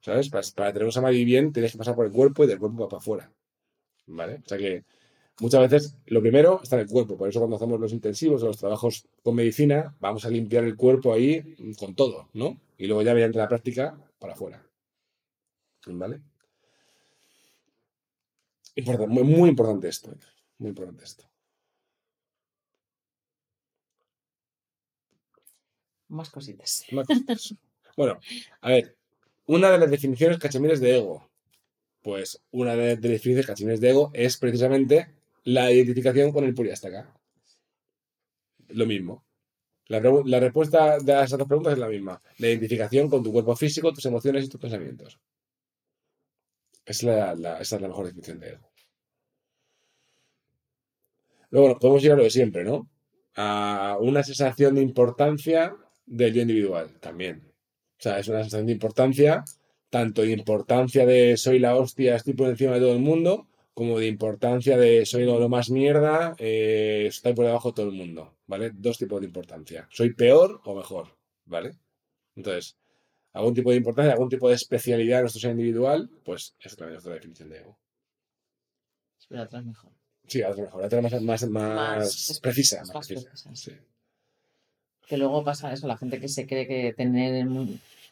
¿Sabes? 0.00 0.28
Para, 0.28 0.46
para 0.54 0.72
tener 0.74 0.84
un 0.84 0.92
samadhi 0.92 1.24
bien 1.24 1.50
tienes 1.50 1.72
que 1.72 1.78
pasar 1.78 1.94
por 1.94 2.04
el 2.04 2.12
cuerpo 2.12 2.44
y 2.44 2.46
del 2.46 2.58
cuerpo 2.58 2.82
va 2.82 2.88
para 2.90 3.00
afuera. 3.00 3.32
¿Vale? 4.04 4.42
O 4.44 4.46
sea 4.46 4.58
que 4.58 4.84
muchas 5.40 5.70
veces 5.70 5.96
lo 6.06 6.20
primero 6.20 6.60
está 6.62 6.76
en 6.76 6.82
el 6.82 6.88
cuerpo, 6.88 7.16
por 7.16 7.28
eso 7.28 7.38
cuando 7.38 7.56
hacemos 7.56 7.80
los 7.80 7.92
intensivos 7.92 8.42
o 8.42 8.46
los 8.46 8.58
trabajos 8.58 9.06
con 9.22 9.34
medicina, 9.34 9.96
vamos 10.00 10.24
a 10.24 10.30
limpiar 10.30 10.64
el 10.64 10.76
cuerpo 10.76 11.12
ahí 11.12 11.56
con 11.78 11.94
todo, 11.94 12.28
¿no? 12.32 12.60
Y 12.76 12.86
luego 12.86 13.02
ya 13.02 13.14
mediante 13.14 13.38
la 13.38 13.48
práctica 13.48 13.98
para 14.18 14.34
afuera. 14.34 14.64
¿Vale? 15.86 16.20
Importante, 18.74 19.12
muy, 19.12 19.24
muy 19.24 19.48
importante 19.48 19.88
esto. 19.88 20.12
¿eh? 20.12 20.18
Muy 20.58 20.68
importante 20.70 21.04
esto. 21.04 21.24
Más 26.08 26.30
cositas. 26.30 26.84
Más 26.92 27.06
cositas. 27.06 27.54
Bueno, 27.96 28.20
a 28.60 28.68
ver, 28.68 28.96
una 29.46 29.70
de 29.70 29.78
las 29.78 29.90
definiciones 29.90 30.38
cachemires 30.38 30.80
de 30.80 30.98
ego. 30.98 31.28
Pues 32.02 32.40
una 32.52 32.76
de 32.76 32.94
las 32.94 33.00
definiciones 33.00 33.46
cachemires 33.46 33.80
de 33.80 33.90
ego 33.90 34.10
es 34.14 34.36
precisamente 34.36 35.17
la 35.56 35.64
identificación 35.72 36.32
con 36.32 36.44
el 36.44 36.54
puriástaka. 36.54 37.02
Lo 38.68 38.86
mismo. 38.86 39.24
La, 39.88 40.00
la 40.00 40.40
respuesta 40.40 40.98
de 41.00 41.12
esas 41.24 41.38
dos 41.38 41.48
preguntas 41.48 41.74
es 41.74 41.78
la 41.80 41.88
misma. 41.88 42.22
La 42.38 42.48
identificación 42.48 43.10
con 43.10 43.22
tu 43.22 43.32
cuerpo 43.32 43.56
físico, 43.56 43.92
tus 43.92 44.06
emociones 44.06 44.44
y 44.44 44.48
tus 44.48 44.60
pensamientos. 44.60 45.18
Es 46.84 47.04
la, 47.04 47.36
la- 47.36 47.60
esa 47.60 47.76
es 47.76 47.82
la 47.82 47.86
mejor 47.86 48.06
definición 48.06 48.40
de 48.40 48.48
ego. 48.48 48.72
Luego 51.50 51.68
nos 51.68 51.78
podemos 51.78 52.04
ir 52.04 52.12
a 52.12 52.16
lo 52.16 52.22
de 52.24 52.30
siempre, 52.30 52.64
¿no? 52.64 52.88
A 53.36 53.96
una 54.00 54.22
sensación 54.22 54.74
de 54.74 54.82
importancia 54.82 55.74
del 56.06 56.34
yo 56.34 56.42
individual 56.42 56.98
también. 57.00 57.52
O 57.98 58.02
sea, 58.02 58.18
es 58.18 58.28
una 58.28 58.40
sensación 58.40 58.66
de 58.66 58.72
importancia, 58.72 59.44
tanto 59.90 60.22
de 60.22 60.32
importancia 60.32 61.06
de 61.06 61.36
soy 61.36 61.58
la 61.58 61.76
hostia, 61.76 62.16
estoy 62.16 62.34
por 62.34 62.48
encima 62.48 62.74
de 62.74 62.80
todo 62.80 62.92
el 62.92 63.00
mundo, 63.00 63.48
como 63.78 64.00
de 64.00 64.08
importancia 64.08 64.76
de 64.76 65.06
soy 65.06 65.24
lo, 65.24 65.48
más 65.48 65.70
mierda, 65.70 66.34
eh, 66.38 67.04
estoy 67.06 67.32
por 67.32 67.46
debajo 67.46 67.68
de 67.68 67.74
todo 67.76 67.86
el 67.86 67.92
mundo, 67.92 68.34
¿vale? 68.48 68.72
Dos 68.74 68.98
tipos 68.98 69.20
de 69.20 69.28
importancia. 69.28 69.86
Soy 69.92 70.14
peor 70.14 70.60
o 70.64 70.74
mejor, 70.74 71.16
¿vale? 71.44 71.78
Entonces, 72.34 72.76
algún 73.32 73.54
tipo 73.54 73.70
de 73.70 73.76
importancia, 73.76 74.14
algún 74.14 74.30
tipo 74.30 74.48
de 74.48 74.56
especialidad 74.56 75.20
en 75.20 75.22
nuestro 75.22 75.40
ser 75.40 75.52
individual, 75.52 76.10
pues 76.24 76.56
eso 76.58 76.74
también 76.74 76.98
es 76.98 77.04
otra 77.04 77.14
definición 77.14 77.50
de 77.50 77.58
ego. 77.58 77.78
Pero 79.28 79.44
otra 79.44 79.60
es 79.60 79.66
mejor. 79.66 79.92
Sí, 80.26 80.42
otra 80.42 80.64
mejor, 80.64 80.84
otra 80.84 81.00
más, 81.00 81.22
más, 81.22 81.48
más, 81.48 81.48
Más 81.48 82.40
precisa. 82.42 82.80
más 82.80 83.06
precisa. 83.06 83.30
precisa, 83.30 83.54
sí. 83.54 83.76
Que 85.06 85.18
luego 85.18 85.44
pasa 85.44 85.72
eso, 85.72 85.86
la 85.86 85.96
gente 85.96 86.18
que 86.18 86.26
se 86.26 86.48
cree 86.48 86.66
que 86.66 86.94
tener, 86.94 87.46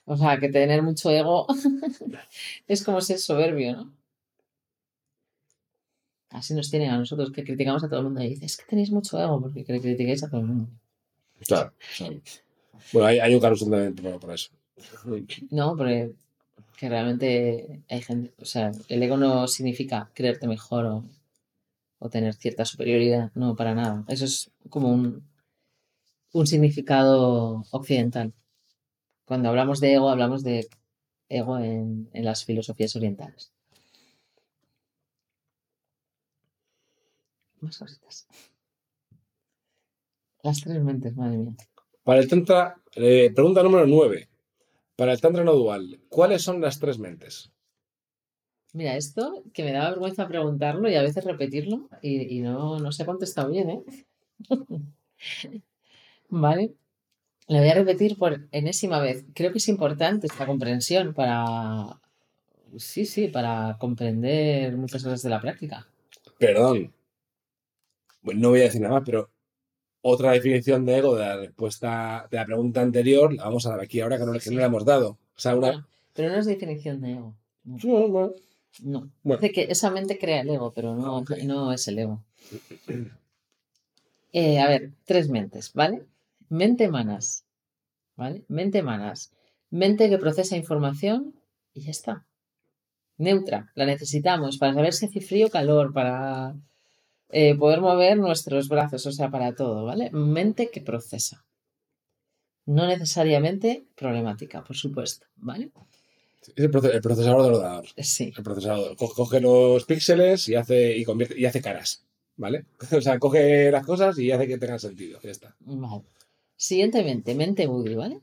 o 0.05 0.17
sea, 0.17 0.39
que 0.39 0.49
tener 0.49 0.83
mucho 0.83 1.11
ego 1.11 1.49
es 2.69 2.85
como 2.85 3.01
ser 3.01 3.19
soberbio, 3.19 3.73
¿no? 3.73 4.06
Así 6.37 6.53
nos 6.55 6.71
tienen 6.71 6.91
a 6.91 6.99
nosotros 6.99 7.33
que 7.33 7.45
criticamos 7.45 7.83
a 7.83 7.89
todo 7.89 8.01
el 8.01 8.05
mundo 8.07 8.23
y 8.23 8.29
dices, 8.29 8.45
es 8.53 8.57
que 8.59 8.65
tenéis 8.67 8.91
mucho 8.91 9.19
ego 9.19 9.41
porque 9.41 9.65
cri- 9.67 9.81
critiquáis 9.81 10.23
a 10.23 10.29
todo 10.29 10.41
el 10.43 10.47
mundo. 10.47 10.69
Claro, 11.47 11.73
claro. 11.97 12.21
Bueno, 12.93 13.07
hay, 13.09 13.19
hay 13.19 13.35
un 13.35 13.41
caso 13.41 13.65
también 13.71 13.95
por 14.21 14.33
eso. 14.35 14.51
No, 15.51 15.75
porque 15.77 16.13
que 16.79 16.89
realmente 16.91 17.83
hay 17.89 18.03
gente, 18.03 18.35
o 18.39 18.45
sea, 18.45 18.71
el 18.89 19.03
ego 19.03 19.17
no 19.17 19.49
significa 19.49 20.11
creerte 20.15 20.47
mejor 20.47 20.85
o, 20.85 21.05
o 22.01 22.11
tener 22.11 22.35
cierta 22.35 22.67
superioridad, 22.67 23.33
no, 23.35 23.57
para 23.57 23.75
nada. 23.75 24.05
Eso 24.09 24.27
es 24.27 24.51
como 24.69 24.91
un, 24.93 25.25
un 26.35 26.47
significado 26.47 27.65
occidental. 27.71 28.35
Cuando 29.25 29.49
hablamos 29.49 29.81
de 29.81 29.95
ego, 29.95 30.11
hablamos 30.11 30.43
de 30.43 30.69
ego 31.31 31.59
en, 31.59 32.11
en 32.13 32.25
las 32.27 32.45
filosofías 32.45 32.95
orientales. 32.95 33.53
Más 37.61 37.79
cositas. 37.79 38.27
Las 40.43 40.61
tres 40.61 40.83
mentes, 40.83 41.17
madre 41.17 41.39
mía. 41.39 41.57
Para 42.05 42.21
el 42.21 42.29
Tantra, 42.29 42.77
eh, 42.95 43.33
pregunta 43.35 43.63
número 43.63 43.87
9. 43.87 44.29
Para 44.95 45.13
el 45.13 45.21
Tantra 45.21 45.45
no 45.45 45.55
dual, 45.55 46.01
¿cuáles 46.09 46.43
son 46.43 46.61
las 46.61 46.79
tres 46.79 46.99
mentes? 46.99 47.51
Mira, 48.73 48.97
esto 48.97 49.43
que 49.53 49.65
me 49.65 49.73
da 49.73 49.91
vergüenza 49.91 50.29
preguntarlo 50.29 50.89
y 50.89 50.95
a 50.95 51.03
veces 51.03 51.25
repetirlo 51.25 51.89
y, 52.03 52.39
y 52.39 52.41
no, 52.43 52.79
no 52.79 52.93
se 52.93 53.03
ha 53.03 53.07
contestado 53.07 53.51
bien, 53.51 53.71
¿eh? 53.71 53.83
Vale. 56.29 56.75
Lo 57.49 57.59
voy 57.59 57.69
a 57.69 57.75
repetir 57.75 58.19
por 58.19 58.49
enésima 58.51 59.01
vez. 59.01 59.25
Creo 59.35 59.53
que 59.53 59.59
es 59.59 59.69
importante 59.69 60.27
esta 60.27 60.47
comprensión 60.47 61.15
para, 61.15 62.01
sí, 62.77 63.07
sí, 63.07 63.29
para 63.29 63.77
comprender 63.79 64.77
muchas 64.77 65.05
cosas 65.05 65.23
de 65.23 65.31
la 65.31 65.41
práctica. 65.41 65.87
Perdón. 66.39 66.93
Bueno, 68.27 68.41
no 68.41 68.49
voy 68.51 68.59
a 68.59 68.65
decir 68.65 68.81
nada 68.81 68.95
más, 68.95 69.05
pero 69.07 69.31
otra 70.01 70.33
definición 70.33 70.85
de 70.85 70.99
ego 70.99 71.15
de 71.15 71.25
la 71.25 71.37
respuesta 71.37 72.27
de 72.29 72.37
la 72.37 72.45
pregunta 72.45 72.81
anterior 72.81 73.33
la 73.33 73.45
vamos 73.45 73.67
a 73.67 73.71
dar 73.71 73.81
aquí 73.81 74.01
ahora 74.01 74.19
que 74.19 74.27
no, 74.27 74.33
que 74.33 74.51
no 74.51 74.59
la 74.59 74.67
hemos 74.67 74.85
dado. 74.85 75.11
O 75.11 75.39
sea, 75.39 75.55
una. 75.55 75.69
Bueno, 75.69 75.87
pero 76.13 76.31
no 76.31 76.39
es 76.39 76.47
definición 76.47 77.01
de 77.01 77.13
ego. 77.13 77.37
No. 77.63 78.35
No. 78.83 79.11
Bueno. 79.23 79.41
Dice 79.41 79.53
que 79.53 79.63
esa 79.71 79.93
mente 79.93 80.19
crea 80.19 80.41
el 80.41 80.51
ego, 80.51 80.73
pero 80.73 80.97
no, 80.97 81.25
no 81.45 81.73
es 81.73 81.87
el 81.87 81.99
ego. 82.01 82.25
Eh, 84.33 84.59
a 84.59 84.69
ver, 84.69 84.91
tres 85.07 85.31
mentes, 85.31 85.73
¿vale? 85.73 86.05
Mente 86.51 86.89
manas, 86.89 87.47
¿vale? 88.17 88.45
Mente 88.49 88.83
manas. 88.83 89.33
Mente 89.71 90.11
que 90.11 90.19
procesa 90.19 90.59
información 90.59 91.35
y 91.73 91.81
ya 91.81 91.91
está. 91.91 92.27
Neutra, 93.17 93.73
la 93.75 93.87
necesitamos 93.87 94.59
para 94.59 94.75
saber 94.75 94.93
si 94.93 95.07
hace 95.07 95.23
frío 95.23 95.47
o 95.47 95.51
calor, 95.51 95.95
para 95.95 96.55
eh, 97.31 97.55
poder 97.55 97.81
mover 97.81 98.17
nuestros 98.19 98.69
brazos, 98.69 99.07
o 99.07 99.13
sea, 99.13 99.31
para 99.31 99.55
todo, 99.55 99.85
¿vale? 99.85 100.11
Mente 100.13 100.71
que 100.71 100.81
procesa. 100.81 101.45
No 102.67 102.87
necesariamente 102.87 103.85
problemática, 103.95 104.65
por 104.65 104.77
supuesto, 104.77 105.27
¿vale? 105.37 105.71
Es 106.57 106.65
el, 106.65 106.71
proce- 106.71 106.93
el 106.95 107.01
procesador 107.01 107.43
del 107.43 107.55
ordenador. 107.55 107.87
Sí. 107.99 108.33
El 108.37 108.43
procesador. 108.43 108.97
Co- 108.97 109.13
Coge 109.13 109.41
los 109.41 109.85
píxeles 109.85 110.49
y 110.49 110.55
hace, 110.55 110.97
y 110.97 111.05
convierte, 111.05 111.39
y 111.39 111.45
hace 111.47 111.61
caras. 111.63 112.05
¿Vale? 112.37 112.67
O 112.97 113.01
sea, 113.01 113.19
coge 113.19 113.71
las 113.71 113.85
cosas 113.87 114.19
y 114.19 114.31
hace 114.31 114.47
que 114.47 114.59
tengan 114.59 114.79
sentido. 114.81 115.19
Ya 115.23 115.31
está. 115.31 115.57
Vale. 115.61 116.03
Siguiente 116.57 117.03
mente, 117.05 117.35
mente 117.35 117.67
Budi, 117.67 117.95
¿vale? 117.95 118.21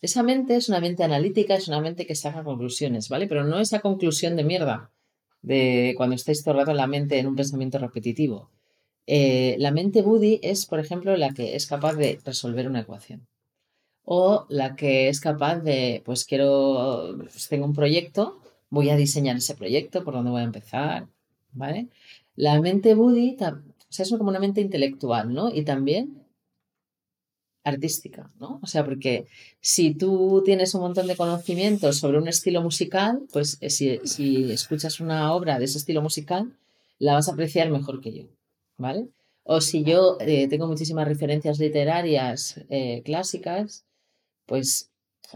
Esa 0.00 0.22
mente 0.22 0.56
es 0.56 0.68
una 0.68 0.80
mente 0.80 1.02
analítica, 1.04 1.54
es 1.56 1.68
una 1.68 1.80
mente 1.80 2.06
que 2.06 2.14
saca 2.14 2.44
conclusiones, 2.44 3.08
¿vale? 3.08 3.26
Pero 3.26 3.44
no 3.44 3.58
esa 3.60 3.80
conclusión 3.80 4.36
de 4.36 4.44
mierda, 4.44 4.90
de 5.42 5.94
cuando 5.96 6.16
estáis 6.16 6.42
todo 6.42 6.60
en 6.60 6.76
la 6.76 6.86
mente 6.86 7.18
en 7.18 7.26
un 7.26 7.36
pensamiento 7.36 7.78
repetitivo. 7.78 8.50
Eh, 9.06 9.56
la 9.58 9.70
mente 9.70 10.02
Budi 10.02 10.40
es, 10.42 10.66
por 10.66 10.80
ejemplo, 10.80 11.16
la 11.16 11.32
que 11.32 11.56
es 11.56 11.66
capaz 11.66 11.94
de 11.94 12.18
resolver 12.24 12.68
una 12.68 12.80
ecuación. 12.80 13.26
O 14.04 14.46
la 14.48 14.76
que 14.76 15.08
es 15.08 15.20
capaz 15.20 15.60
de, 15.60 16.02
pues 16.04 16.24
quiero, 16.24 17.16
pues 17.18 17.48
tengo 17.48 17.66
un 17.66 17.74
proyecto, 17.74 18.40
voy 18.70 18.90
a 18.90 18.96
diseñar 18.96 19.36
ese 19.36 19.54
proyecto, 19.54 20.04
por 20.04 20.14
dónde 20.14 20.30
voy 20.30 20.40
a 20.42 20.44
empezar, 20.44 21.08
¿vale? 21.52 21.88
La 22.36 22.60
mente 22.60 22.94
sea, 23.88 24.04
es 24.04 24.10
como 24.10 24.30
una 24.30 24.40
mente 24.40 24.60
intelectual, 24.60 25.32
¿no? 25.32 25.50
Y 25.50 25.62
también 25.64 26.17
artística, 27.68 28.30
¿no? 28.38 28.58
O 28.62 28.66
sea, 28.66 28.84
porque 28.84 29.26
si 29.60 29.94
tú 29.94 30.42
tienes 30.44 30.74
un 30.74 30.82
montón 30.82 31.06
de 31.06 31.16
conocimientos 31.16 31.98
sobre 31.98 32.18
un 32.18 32.28
estilo 32.28 32.62
musical, 32.62 33.22
pues 33.32 33.58
eh, 33.60 33.70
si, 33.70 34.50
escuchas 34.50 35.00
una 35.00 35.32
obra 35.32 35.58
de 35.58 35.64
ese 35.66 35.78
estilo 35.78 36.02
musical, 36.02 36.52
la 36.98 37.14
vas 37.14 37.28
a 37.28 37.32
apreciar 37.32 37.70
mejor 37.70 38.00
que 38.00 38.12
yo, 38.12 38.24
¿vale? 38.76 39.08
O 39.44 39.60
si 39.60 39.84
yo 39.84 40.18
eh, 40.20 40.48
tengo 40.48 40.66
muchísimas 40.66 41.08
referencias 41.08 41.58
literarias 41.58 42.60
eh, 42.68 43.02
clásicas, 43.04 43.84
pues 44.46 44.90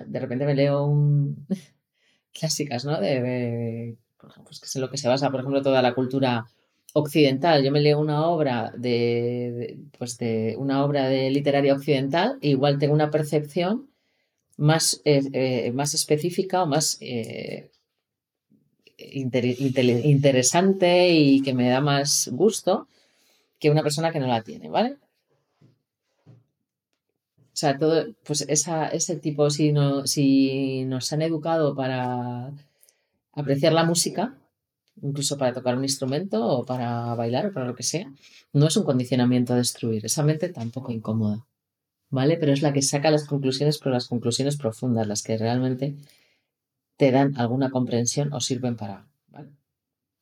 de 0.07 0.19
repente 0.19 0.47
me 0.47 0.55
leo 0.55 0.85
un... 0.85 1.47
clásicas, 2.33 2.85
¿no? 2.85 3.01
De, 3.01 3.97
pues 4.45 4.61
que 4.61 4.67
es 4.67 4.77
lo 4.77 4.91
que 4.91 4.97
se 4.97 5.09
basa, 5.09 5.31
por 5.31 5.41
ejemplo, 5.41 5.63
toda 5.63 5.83
la 5.83 5.95
cultura 5.95 6.47
occidental. 6.93 7.65
Yo 7.65 7.71
me 7.73 7.81
leo 7.81 7.99
una 8.01 8.27
obra 8.27 8.73
de, 8.77 9.79
pues 9.99 10.19
de 10.19 10.55
una 10.59 10.85
obra 10.85 11.09
de 11.09 11.31
literaria 11.31 11.75
occidental, 11.75 12.39
igual 12.41 12.79
tengo 12.79 12.95
una 12.95 13.11
percepción 13.11 13.89
más, 14.57 15.01
eh, 15.05 15.23
eh, 15.33 15.73
más 15.73 15.95
específica 15.95 16.63
o 16.63 16.67
más 16.67 16.99
eh, 17.01 17.71
interesante 20.05 21.09
y 21.11 21.43
que 21.43 21.55
me 21.55 21.69
da 21.69 21.81
más 21.81 22.29
gusto 22.33 22.87
que 23.59 23.71
una 23.71 23.83
persona 23.83 24.13
que 24.13 24.21
no 24.21 24.27
la 24.27 24.43
tiene, 24.43 24.69
¿vale? 24.69 24.97
O 27.53 27.57
sea, 27.63 27.79
todo, 27.79 28.07
pues 28.25 28.47
ese 28.49 29.17
tipo, 29.17 29.51
si, 29.51 29.73
no, 29.73 30.07
si 30.07 30.85
nos 30.87 31.13
han 31.13 31.23
educado 31.23 31.75
para 31.77 32.51
apreciar 33.35 33.73
la 33.73 33.85
música, 33.85 34.35
incluso 35.01 35.39
para 35.39 35.53
tocar 35.53 35.77
un 35.77 35.85
instrumento 35.85 36.47
o 36.47 36.65
para 36.65 37.15
bailar 37.15 37.47
o 37.47 37.53
para 37.53 37.67
lo 37.67 37.75
que 37.75 37.83
sea, 37.83 38.13
no 38.53 38.67
es 38.67 38.77
un 38.77 38.85
condicionamiento 38.85 39.55
a 39.55 39.57
destruir, 39.57 40.05
esa 40.05 40.23
mente 40.23 40.49
tampoco 40.49 40.93
incómoda, 40.93 41.47
¿vale? 42.11 42.37
Pero 42.37 42.53
es 42.53 42.63
la 42.63 42.73
que 42.73 42.83
saca 42.83 43.11
las 43.11 43.27
conclusiones, 43.27 43.79
pero 43.79 43.93
las 43.93 44.09
conclusiones 44.09 44.57
profundas, 44.57 45.07
las 45.07 45.23
que 45.23 45.39
realmente 45.39 45.97
te 46.97 47.11
dan 47.11 47.37
alguna 47.39 47.71
comprensión 47.71 48.33
o 48.33 48.41
sirven 48.41 48.77
para, 48.77 49.09
¿vale? 49.29 49.51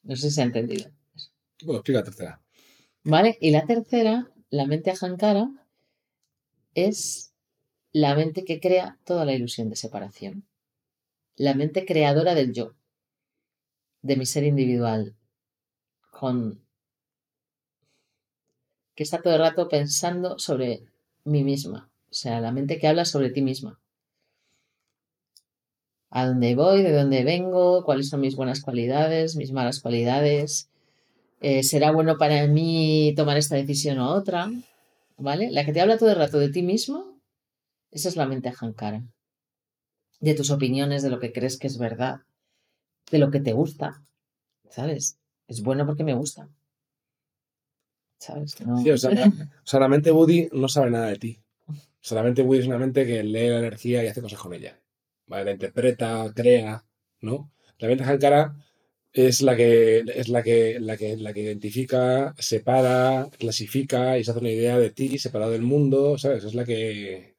No 0.02 0.16
sé 0.16 0.28
si 0.28 0.34
se 0.36 0.42
ha 0.42 0.44
entendido. 0.44 0.90
Bueno, 1.62 1.78
explica 1.78 2.00
la 2.00 2.04
tercera. 2.04 2.40
¿Vale? 3.04 3.38
Y 3.40 3.50
la 3.50 3.66
tercera, 3.66 4.30
la 4.50 4.66
mente 4.66 4.90
ahankara, 4.90 5.50
es 6.74 7.34
la 7.92 8.14
mente 8.14 8.44
que 8.44 8.60
crea 8.60 8.98
toda 9.04 9.24
la 9.24 9.32
ilusión 9.32 9.68
de 9.68 9.76
separación. 9.76 10.46
La 11.36 11.54
mente 11.54 11.84
creadora 11.84 12.34
del 12.34 12.52
yo, 12.52 12.74
de 14.02 14.16
mi 14.16 14.26
ser 14.26 14.44
individual, 14.44 15.14
con 16.10 16.60
que 18.94 19.02
está 19.02 19.22
todo 19.22 19.34
el 19.34 19.40
rato 19.40 19.68
pensando 19.68 20.38
sobre 20.38 20.84
mí 21.24 21.44
misma. 21.44 21.90
O 22.10 22.14
sea, 22.14 22.40
la 22.40 22.52
mente 22.52 22.78
que 22.78 22.88
habla 22.88 23.04
sobre 23.04 23.30
ti 23.30 23.40
misma. 23.40 23.80
A 26.10 26.26
dónde 26.26 26.54
voy, 26.56 26.82
de 26.82 26.92
dónde 26.92 27.22
vengo, 27.24 27.84
cuáles 27.84 28.08
son 28.08 28.20
mis 28.20 28.34
buenas 28.34 28.60
cualidades, 28.60 29.36
mis 29.36 29.52
malas 29.52 29.80
cualidades, 29.80 30.68
eh, 31.40 31.62
será 31.62 31.92
bueno 31.92 32.18
para 32.18 32.46
mí 32.48 33.14
tomar 33.16 33.38
esta 33.38 33.54
decisión 33.54 33.98
o 34.00 34.10
otra, 34.10 34.50
¿vale? 35.16 35.50
La 35.50 35.64
que 35.64 35.72
te 35.72 35.80
habla 35.80 35.96
todo 35.96 36.10
el 36.10 36.16
rato 36.16 36.38
de 36.38 36.50
ti 36.50 36.62
mismo, 36.62 37.18
esa 37.92 38.08
es 38.08 38.16
la 38.16 38.26
mente 38.26 38.50
ahankara. 38.50 39.02
De 40.20 40.34
tus 40.34 40.50
opiniones, 40.50 41.02
de 41.02 41.10
lo 41.10 41.18
que 41.18 41.32
crees 41.32 41.58
que 41.58 41.68
es 41.68 41.78
verdad, 41.78 42.20
de 43.10 43.18
lo 43.18 43.30
que 43.30 43.40
te 43.40 43.52
gusta, 43.52 44.02
¿sabes? 44.70 45.18
Es 45.48 45.62
bueno 45.62 45.86
porque 45.86 46.04
me 46.04 46.14
gusta. 46.14 46.48
¿Sabes? 48.18 48.60
No- 48.66 48.78
Sí, 48.82 48.90
o 48.90 48.98
sea, 48.98 49.10
o 49.64 49.66
sea, 49.66 49.80
la 49.80 49.88
mente 49.88 50.10
Woody 50.12 50.48
no 50.52 50.68
sabe 50.68 50.90
nada 50.90 51.06
de 51.08 51.16
ti. 51.18 51.40
O 51.68 51.74
sea, 52.06 52.16
la 52.18 52.22
mente 52.24 52.42
Woody 52.42 52.60
es 52.60 52.66
una 52.66 52.78
mente 52.78 53.06
que 53.06 53.22
lee 53.22 53.48
la 53.48 53.58
energía 53.58 54.02
y 54.04 54.08
hace 54.08 54.22
cosas 54.22 54.38
con 54.40 54.54
ella. 54.54 54.78
¿Vale? 55.26 55.44
La 55.44 55.52
interpreta, 55.52 56.32
crea, 56.34 56.84
¿no? 57.20 57.52
La 57.78 57.88
mente 57.88 58.04
Hankara 58.04 58.56
es 59.12 59.42
la 59.42 59.56
que 59.56 60.00
es 60.06 60.28
la 60.28 60.42
que, 60.42 60.78
la 60.80 60.96
que, 60.96 61.16
la 61.16 61.32
que 61.32 61.40
identifica, 61.42 62.34
separa, 62.38 63.28
clasifica 63.38 64.18
y 64.18 64.24
se 64.24 64.30
hace 64.32 64.40
una 64.40 64.50
idea 64.50 64.78
de 64.78 64.90
ti 64.90 65.18
separado 65.18 65.52
del 65.52 65.62
mundo, 65.62 66.18
¿sabes? 66.18 66.44
Es 66.44 66.54
la 66.54 66.64
que 66.64 67.36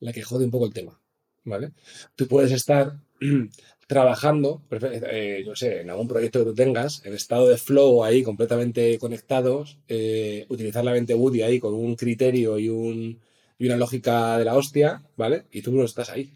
la 0.00 0.12
que 0.12 0.22
jode 0.22 0.44
un 0.44 0.50
poco 0.50 0.66
el 0.66 0.74
tema, 0.74 1.00
¿vale? 1.44 1.72
Tú 2.16 2.28
puedes 2.28 2.52
estar 2.52 2.98
trabajando, 3.92 4.62
eh, 4.70 5.42
yo 5.44 5.54
sé, 5.54 5.82
en 5.82 5.90
algún 5.90 6.08
proyecto 6.08 6.38
que 6.38 6.46
tú 6.46 6.54
tengas, 6.54 7.04
en 7.04 7.12
estado 7.14 7.48
de 7.48 7.58
flow 7.58 8.02
ahí, 8.04 8.22
completamente 8.22 8.98
conectados, 8.98 9.78
eh, 9.88 10.46
utilizar 10.48 10.84
la 10.84 10.92
mente 10.92 11.14
Woody 11.14 11.42
ahí 11.42 11.60
con 11.60 11.74
un 11.74 11.94
criterio 11.94 12.58
y, 12.58 12.68
un, 12.68 13.20
y 13.58 13.66
una 13.66 13.76
lógica 13.76 14.38
de 14.38 14.44
la 14.44 14.56
hostia, 14.56 15.02
¿vale? 15.16 15.44
Y 15.50 15.62
tú 15.62 15.72
no 15.72 15.84
estás 15.84 16.10
ahí. 16.10 16.34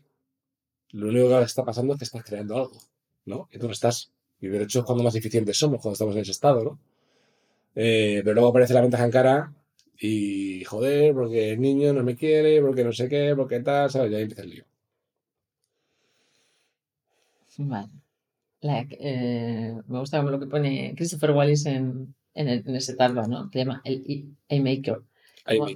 Lo 0.93 1.09
único 1.09 1.29
que 1.29 1.45
está 1.45 1.65
pasando 1.65 1.95
es 1.95 1.99
que 1.99 2.05
estás 2.05 2.25
creando 2.25 2.57
algo, 2.57 2.81
¿no? 3.25 3.49
Y 3.53 3.59
tú 3.59 3.67
no 3.67 3.73
estás. 3.73 4.13
Y 4.41 4.49
de 4.49 4.63
hecho 4.63 4.81
es 4.81 4.85
cuando 4.85 5.05
más 5.05 5.15
eficientes 5.15 5.59
somos, 5.59 5.81
cuando 5.81 5.95
estamos 5.95 6.15
en 6.15 6.23
ese 6.23 6.33
estado, 6.33 6.65
¿no? 6.65 6.79
Eh, 7.75 8.23
pero 8.25 8.35
luego 8.35 8.49
aparece 8.51 8.75
la 8.75 8.83
mente 8.83 8.97
Hankara 8.97 9.53
y 9.99 10.65
joder, 10.65 11.15
porque 11.15 11.53
el 11.53 11.61
niño 11.61 11.93
no 11.93 12.03
me 12.03 12.17
quiere, 12.17 12.61
porque 12.63 12.85
no 12.85 12.93
sé 12.93 13.09
qué, 13.09 13.35
porque 13.37 13.61
tal, 13.61 13.91
¿sabes? 13.91 14.13
Y 14.13 14.15
ahí 14.17 14.23
empieza 14.23 14.43
el 14.43 14.51
lío. 14.51 14.65
Vale. 17.59 17.89
Eh, 18.63 19.75
me 19.87 19.99
gusta 20.01 20.23
lo 20.23 20.41
que 20.41 20.47
pone 20.47 20.95
Christopher 20.97 21.31
Wallis 21.33 21.67
en, 21.67 22.15
en, 22.35 22.49
el- 22.49 22.65
en 22.67 22.77
ese 22.77 22.95
tabla, 22.97 23.23
¿no? 23.27 23.49
Que 23.51 23.61
llama 23.61 23.81
el 23.85 24.35
I-Maker. 24.49 25.03
Ahí 25.45 25.59
Como- 25.59 25.71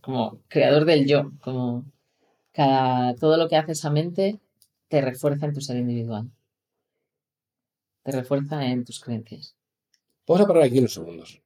como 0.00 0.40
creador 0.48 0.84
del 0.84 1.06
yo, 1.06 1.32
como 1.42 1.84
cada, 2.52 3.14
todo 3.16 3.36
lo 3.36 3.48
que 3.48 3.56
hace 3.56 3.72
esa 3.72 3.90
mente 3.90 4.38
te 4.88 5.00
refuerza 5.00 5.46
en 5.46 5.54
tu 5.54 5.60
ser 5.60 5.76
individual. 5.78 6.30
Te 8.04 8.12
refuerza 8.12 8.64
en 8.64 8.84
tus 8.84 9.00
creencias. 9.00 9.56
Vamos 10.28 10.44
a 10.44 10.46
parar 10.46 10.62
aquí 10.62 10.78
unos 10.78 10.94
segundos. 10.94 11.42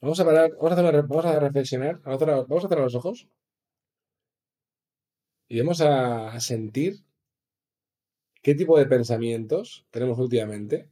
Vamos 0.00 0.18
a 0.18 0.24
parar, 0.24 0.50
vamos 0.56 0.70
a, 0.70 0.74
hacer 0.74 0.84
una 0.84 0.92
re- 0.92 1.02
vamos 1.06 1.24
a 1.24 1.38
reflexionar, 1.40 2.00
vamos 2.02 2.16
a 2.22 2.24
cerrar- 2.24 2.46
vamos 2.48 2.64
a 2.64 2.68
cerrar 2.68 2.84
los 2.84 2.94
ojos 2.96 3.28
y 5.48 5.58
vamos 5.60 5.80
a 5.80 6.38
sentir 6.40 7.04
qué 8.42 8.54
tipo 8.54 8.78
de 8.78 8.86
pensamientos 8.86 9.86
tenemos 9.90 10.18
últimamente 10.18 10.88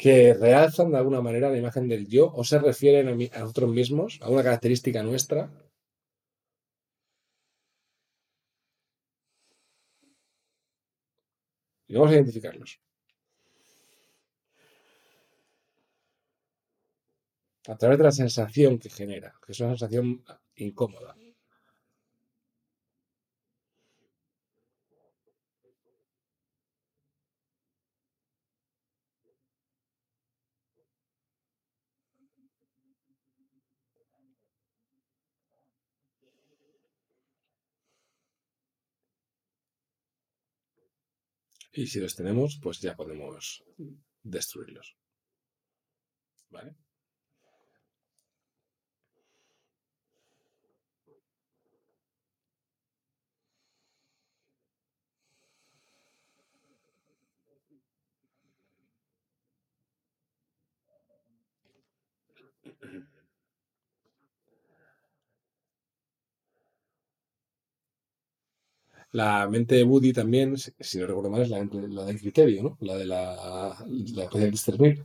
que 0.00 0.32
realzan 0.34 0.90
de 0.90 0.96
alguna 0.98 1.20
manera 1.20 1.50
la 1.50 1.58
imagen 1.58 1.86
del 1.86 2.08
yo 2.08 2.32
o 2.34 2.42
se 2.42 2.58
refieren 2.58 3.06
a, 3.08 3.38
nosotros 3.40 3.70
mismos, 3.70 4.18
a 4.22 4.30
una 4.30 4.42
característica 4.42 5.02
nuestra. 5.02 5.50
Y 11.88 11.94
vamos 11.94 12.10
a 12.10 12.14
identificarlos. 12.14 12.80
A 17.68 17.76
través 17.76 17.98
de 17.98 18.04
la 18.04 18.12
sensación 18.12 18.78
que 18.78 18.88
genera, 18.88 19.34
que 19.44 19.52
es 19.52 19.60
una 19.60 19.70
sensación 19.70 20.24
incómoda. 20.56 21.14
Y 41.72 41.86
si 41.86 42.00
los 42.00 42.16
tenemos, 42.16 42.58
pues 42.62 42.80
ya 42.80 42.96
podemos 42.96 43.64
destruirlos. 44.22 44.96
¿Vale? 46.50 46.74
La 69.12 69.48
mente 69.48 69.74
de 69.74 69.82
Woody 69.84 70.12
también, 70.12 70.56
si 70.56 70.98
no 70.98 71.06
recuerdo 71.06 71.30
mal, 71.30 71.42
es 71.42 71.48
la, 71.50 71.66
la 71.88 72.04
del 72.04 72.20
criterio, 72.20 72.62
¿no? 72.62 72.78
La 72.80 72.96
de 72.96 73.06
la, 73.06 73.76
la 74.14 74.28
de 74.40 74.50
discernir. 74.50 75.04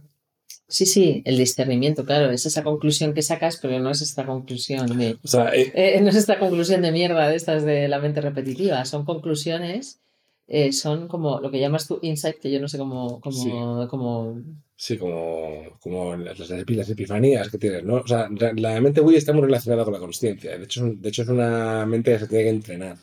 Sí, 0.67 0.85
sí, 0.85 1.21
el 1.25 1.37
discernimiento, 1.37 2.05
claro, 2.05 2.31
es 2.31 2.45
esa 2.45 2.63
conclusión 2.63 3.13
que 3.13 3.21
sacas, 3.21 3.57
pero 3.61 3.79
no 3.79 3.91
es 3.91 4.01
esta 4.01 4.25
conclusión 4.25 4.97
de, 4.97 5.17
O 5.23 5.27
sea, 5.27 5.49
eh, 5.55 5.71
eh, 5.75 6.01
no 6.01 6.09
es 6.09 6.15
esta 6.15 6.39
conclusión 6.39 6.81
de 6.81 6.91
mierda 6.91 7.27
de 7.27 7.35
estas 7.35 7.63
de 7.63 7.87
la 7.87 7.99
mente 7.99 8.21
repetitiva, 8.21 8.83
son 8.85 9.05
conclusiones, 9.05 9.99
eh, 10.47 10.71
son 10.71 11.07
como 11.07 11.39
lo 11.39 11.49
que 11.51 11.59
llamas 11.59 11.87
tú 11.87 11.99
insight, 12.01 12.37
que 12.39 12.51
yo 12.51 12.59
no 12.59 12.67
sé 12.67 12.77
cómo, 12.77 13.19
cómo, 13.21 13.31
Sí. 13.43 13.49
cómo 13.89 14.41
sí, 14.75 14.97
como, 14.97 15.77
como 15.79 16.15
las, 16.15 16.37
las 16.39 16.51
epi- 16.51 16.75
las 16.75 16.89
epifanías 16.89 17.49
que 17.49 17.57
tienes, 17.57 17.83
¿no? 17.83 17.95
O 17.97 18.07
sea, 18.07 18.27
la 18.55 18.81
mente 18.81 19.01
Woody 19.01 19.17
está 19.17 19.33
muy 19.33 19.43
relacionada 19.43 19.83
con 19.83 19.93
la 19.93 19.99
consciencia. 19.99 20.57
De 20.57 20.63
hecho, 20.65 20.85
de 20.95 21.09
hecho, 21.09 21.23
es 21.23 21.29
una 21.29 21.85
mente 21.87 22.11
que 22.13 22.19
se 22.19 22.27
tiene 22.27 22.43
que 22.45 22.49
entrenar. 22.51 22.97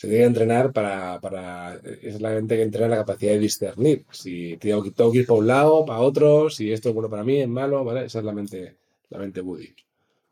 Se 0.00 0.06
tiene 0.08 0.22
que 0.22 0.28
entrenar 0.28 0.72
para, 0.72 1.20
para. 1.20 1.74
Es 2.00 2.22
la 2.22 2.30
mente 2.30 2.56
que 2.56 2.62
entrena 2.62 2.88
la 2.88 2.96
capacidad 2.96 3.32
de 3.32 3.38
discernir. 3.38 4.06
Si 4.10 4.56
tengo 4.56 4.82
que, 4.82 4.92
tengo 4.92 5.12
que 5.12 5.18
ir 5.18 5.26
para 5.26 5.38
un 5.40 5.46
lado, 5.46 5.84
para 5.84 6.00
otro, 6.00 6.48
si 6.48 6.72
esto 6.72 6.88
es 6.88 6.94
bueno 6.94 7.10
para 7.10 7.22
mí, 7.22 7.36
es 7.38 7.48
malo, 7.48 7.84
¿vale? 7.84 8.06
Esa 8.06 8.20
es 8.20 8.24
la 8.24 8.32
mente, 8.32 8.76
la 9.10 9.18
mente 9.18 9.42
Woody. 9.42 9.74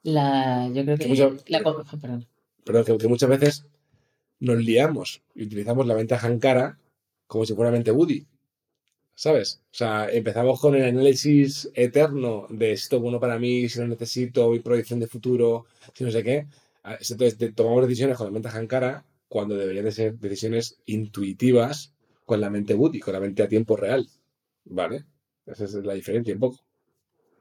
la, 0.04 0.70
yo 0.72 0.82
creo 0.84 0.96
que 0.96 1.02
Que 1.04 1.08
mucho- 1.10 1.36
la, 1.48 1.58
ah, 1.66 1.98
perdón. 2.00 2.26
pero 2.64 2.82
que, 2.82 2.96
que 2.96 3.08
muchas 3.08 3.28
veces 3.28 3.66
nos 4.40 4.56
liamos 4.56 5.20
y 5.34 5.42
utilizamos 5.42 5.86
la 5.86 5.94
mente 5.96 6.14
Hankara 6.14 6.78
como 7.26 7.44
si 7.44 7.52
fuera 7.54 7.70
mente 7.70 7.90
Woody. 7.90 8.24
¿Sabes? 9.14 9.60
O 9.64 9.74
sea, 9.74 10.08
empezamos 10.10 10.60
con 10.60 10.76
el 10.76 10.84
análisis 10.84 11.68
eterno 11.74 12.46
de 12.48 12.72
esto 12.72 12.96
es 12.96 13.02
bueno 13.02 13.20
para 13.20 13.38
mí, 13.38 13.68
si 13.68 13.80
lo 13.80 13.86
necesito, 13.88 14.48
mi 14.50 14.60
proyección 14.60 14.98
de 15.00 15.08
futuro, 15.08 15.66
si 15.92 16.04
no 16.04 16.10
sé 16.10 16.22
qué. 16.22 16.46
Ah, 16.84 16.96
Entonces, 17.06 17.54
tomamos 17.54 17.82
decisiones 17.86 18.16
con 18.16 18.28
la 18.28 18.32
mente 18.32 18.48
Hankara 18.48 19.04
cuando 19.28 19.56
deberían 19.56 19.84
de 19.84 19.92
ser 19.92 20.18
decisiones 20.18 20.80
intuitivas 20.86 21.92
con 22.24 22.40
la 22.40 22.50
mente 22.50 22.74
Woody, 22.74 23.00
con 23.00 23.14
la 23.14 23.20
mente 23.20 23.42
a 23.42 23.48
tiempo 23.48 23.76
real. 23.76 24.06
¿Vale? 24.64 25.06
Esa 25.46 25.64
es 25.64 25.74
la 25.74 25.94
diferencia 25.94 26.34
un 26.34 26.40
poco. 26.40 26.60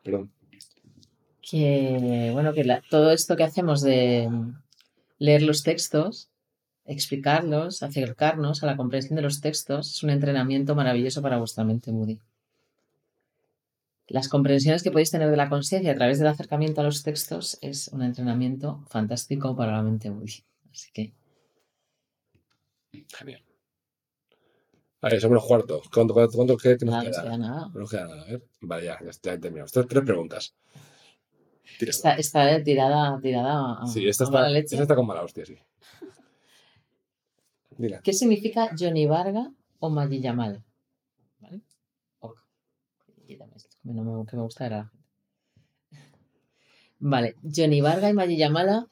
Perdón. 0.03 0.31
que 1.41 2.29
bueno 2.31 2.53
que 2.53 2.65
todo 2.89 3.11
esto 3.11 3.35
que 3.35 3.43
hacemos 3.43 3.81
de 3.81 4.29
leer 5.19 5.41
los 5.41 5.63
textos 5.63 6.29
explicarlos 6.85 7.83
acercarnos 7.83 8.63
a 8.63 8.67
la 8.67 8.77
comprensión 8.77 9.17
de 9.17 9.21
los 9.21 9.41
textos 9.41 9.95
es 9.95 10.03
un 10.03 10.09
entrenamiento 10.09 10.75
maravilloso 10.75 11.21
para 11.21 11.37
vuestra 11.37 11.65
mente 11.65 11.91
Moody 11.91 12.19
las 14.07 14.29
comprensiones 14.29 14.83
que 14.83 14.91
podéis 14.91 15.11
tener 15.11 15.29
de 15.29 15.35
la 15.35 15.49
conciencia 15.49 15.91
a 15.91 15.95
través 15.95 16.19
del 16.19 16.29
acercamiento 16.29 16.79
a 16.79 16.85
los 16.85 17.03
textos 17.03 17.57
es 17.61 17.89
un 17.89 18.03
entrenamiento 18.03 18.85
fantástico 18.87 19.53
para 19.57 19.73
la 19.73 19.83
mente 19.83 20.09
Moody 20.09 20.43
así 20.71 20.89
que 20.93 21.11
Genial. 22.91 23.43
A 25.01 25.09
ver, 25.09 25.21
somos 25.21 25.35
los 25.35 25.45
cuartos. 25.45 25.87
¿Cuánto, 25.93 26.13
cuánto, 26.13 26.35
cuánto 26.35 26.57
nada 26.85 27.03
queda? 27.03 27.21
queda 27.23 27.37
nada 27.37 27.71
No 27.73 27.85
queda 27.87 28.07
nada, 28.07 28.21
a 28.23 28.25
ver. 28.25 28.43
Vale, 28.61 28.85
ya, 28.85 28.99
ya, 29.03 29.11
ya 29.11 29.39
terminamos. 29.39 29.71
Tres, 29.71 29.85
tres 29.87 30.03
preguntas. 30.03 30.55
Está, 31.79 32.13
está 32.15 32.63
tirada 32.63 33.19
tirada 33.21 33.83
a, 33.83 33.87
Sí, 33.87 34.07
esta 34.07 34.23
a 34.23 34.29
mala 34.31 34.47
está, 34.47 34.53
leche. 34.53 34.75
esta 34.75 34.83
está 34.83 34.95
con 34.95 35.05
mala 35.05 35.23
hostia, 35.23 35.45
sí. 35.45 35.57
Mira, 37.77 38.01
¿Qué 38.01 38.13
significa 38.13 38.71
Johnny 38.77 39.05
Varga 39.05 39.51
o 39.79 39.89
Maggi 39.89 40.19
Yamal? 40.19 40.63
¿Vale? 41.39 41.61
Ok. 42.19 42.39
No 43.83 44.03
me, 44.03 44.25
que 44.25 44.35
me 44.35 44.41
gusta 44.41 44.63
ver 44.63 44.73
a 44.73 44.77
la 44.77 44.85
gente. 44.85 44.97
Vale, 46.99 47.35
Johnny 47.43 47.81
Varga 47.81 48.09
y 48.09 48.13
Maggi 48.13 48.37
Yamala 48.37 48.87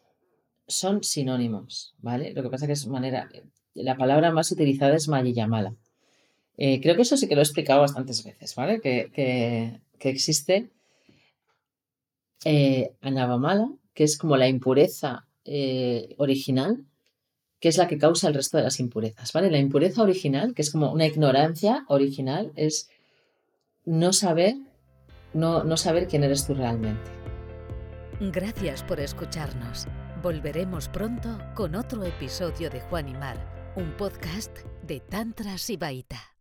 son 0.67 1.03
sinónimos, 1.03 1.95
¿vale? 1.97 2.33
Lo 2.33 2.43
que 2.43 2.49
pasa 2.49 2.67
que 2.67 2.73
es 2.73 2.85
manera. 2.85 3.27
La 3.75 3.95
palabra 3.97 4.31
más 4.31 4.51
utilizada 4.51 4.95
es 4.95 5.07
Maggi 5.07 5.33
Yamala. 5.33 5.75
Eh, 6.57 6.79
creo 6.81 6.95
que 6.95 7.01
eso 7.03 7.17
sí 7.17 7.27
que 7.27 7.35
lo 7.35 7.41
he 7.41 7.43
explicado 7.43 7.81
bastantes 7.81 8.23
veces, 8.23 8.55
¿vale? 8.55 8.79
Que, 8.81 9.11
que- 9.13 9.79
que 9.99 10.09
existe 10.09 10.69
eh, 12.45 12.93
Anavamala, 13.01 13.69
que 13.93 14.03
es 14.03 14.17
como 14.17 14.37
la 14.37 14.47
impureza 14.47 15.25
eh, 15.45 16.15
original, 16.17 16.85
que 17.59 17.69
es 17.69 17.77
la 17.77 17.87
que 17.87 17.97
causa 17.97 18.27
el 18.27 18.33
resto 18.33 18.57
de 18.57 18.63
las 18.63 18.79
impurezas, 18.79 19.33
¿vale? 19.33 19.49
La 19.49 19.57
impureza 19.59 20.03
original, 20.03 20.53
que 20.53 20.61
es 20.61 20.71
como 20.71 20.91
una 20.91 21.05
ignorancia 21.05 21.85
original, 21.87 22.51
es 22.55 22.89
no 23.85 24.13
saber, 24.13 24.55
no, 25.33 25.63
no 25.63 25.77
saber 25.77 26.07
quién 26.07 26.23
eres 26.23 26.45
tú 26.45 26.53
realmente. 26.53 27.09
Gracias 28.19 28.83
por 28.83 28.99
escucharnos. 28.99 29.87
Volveremos 30.21 30.87
pronto 30.89 31.37
con 31.55 31.75
otro 31.75 32.03
episodio 32.03 32.69
de 32.69 32.81
Juan 32.81 33.09
y 33.09 33.13
Mar, 33.13 33.37
un 33.75 33.91
podcast 33.97 34.59
de 34.83 35.01
Tantra 35.01 35.57
Sibaita. 35.57 36.31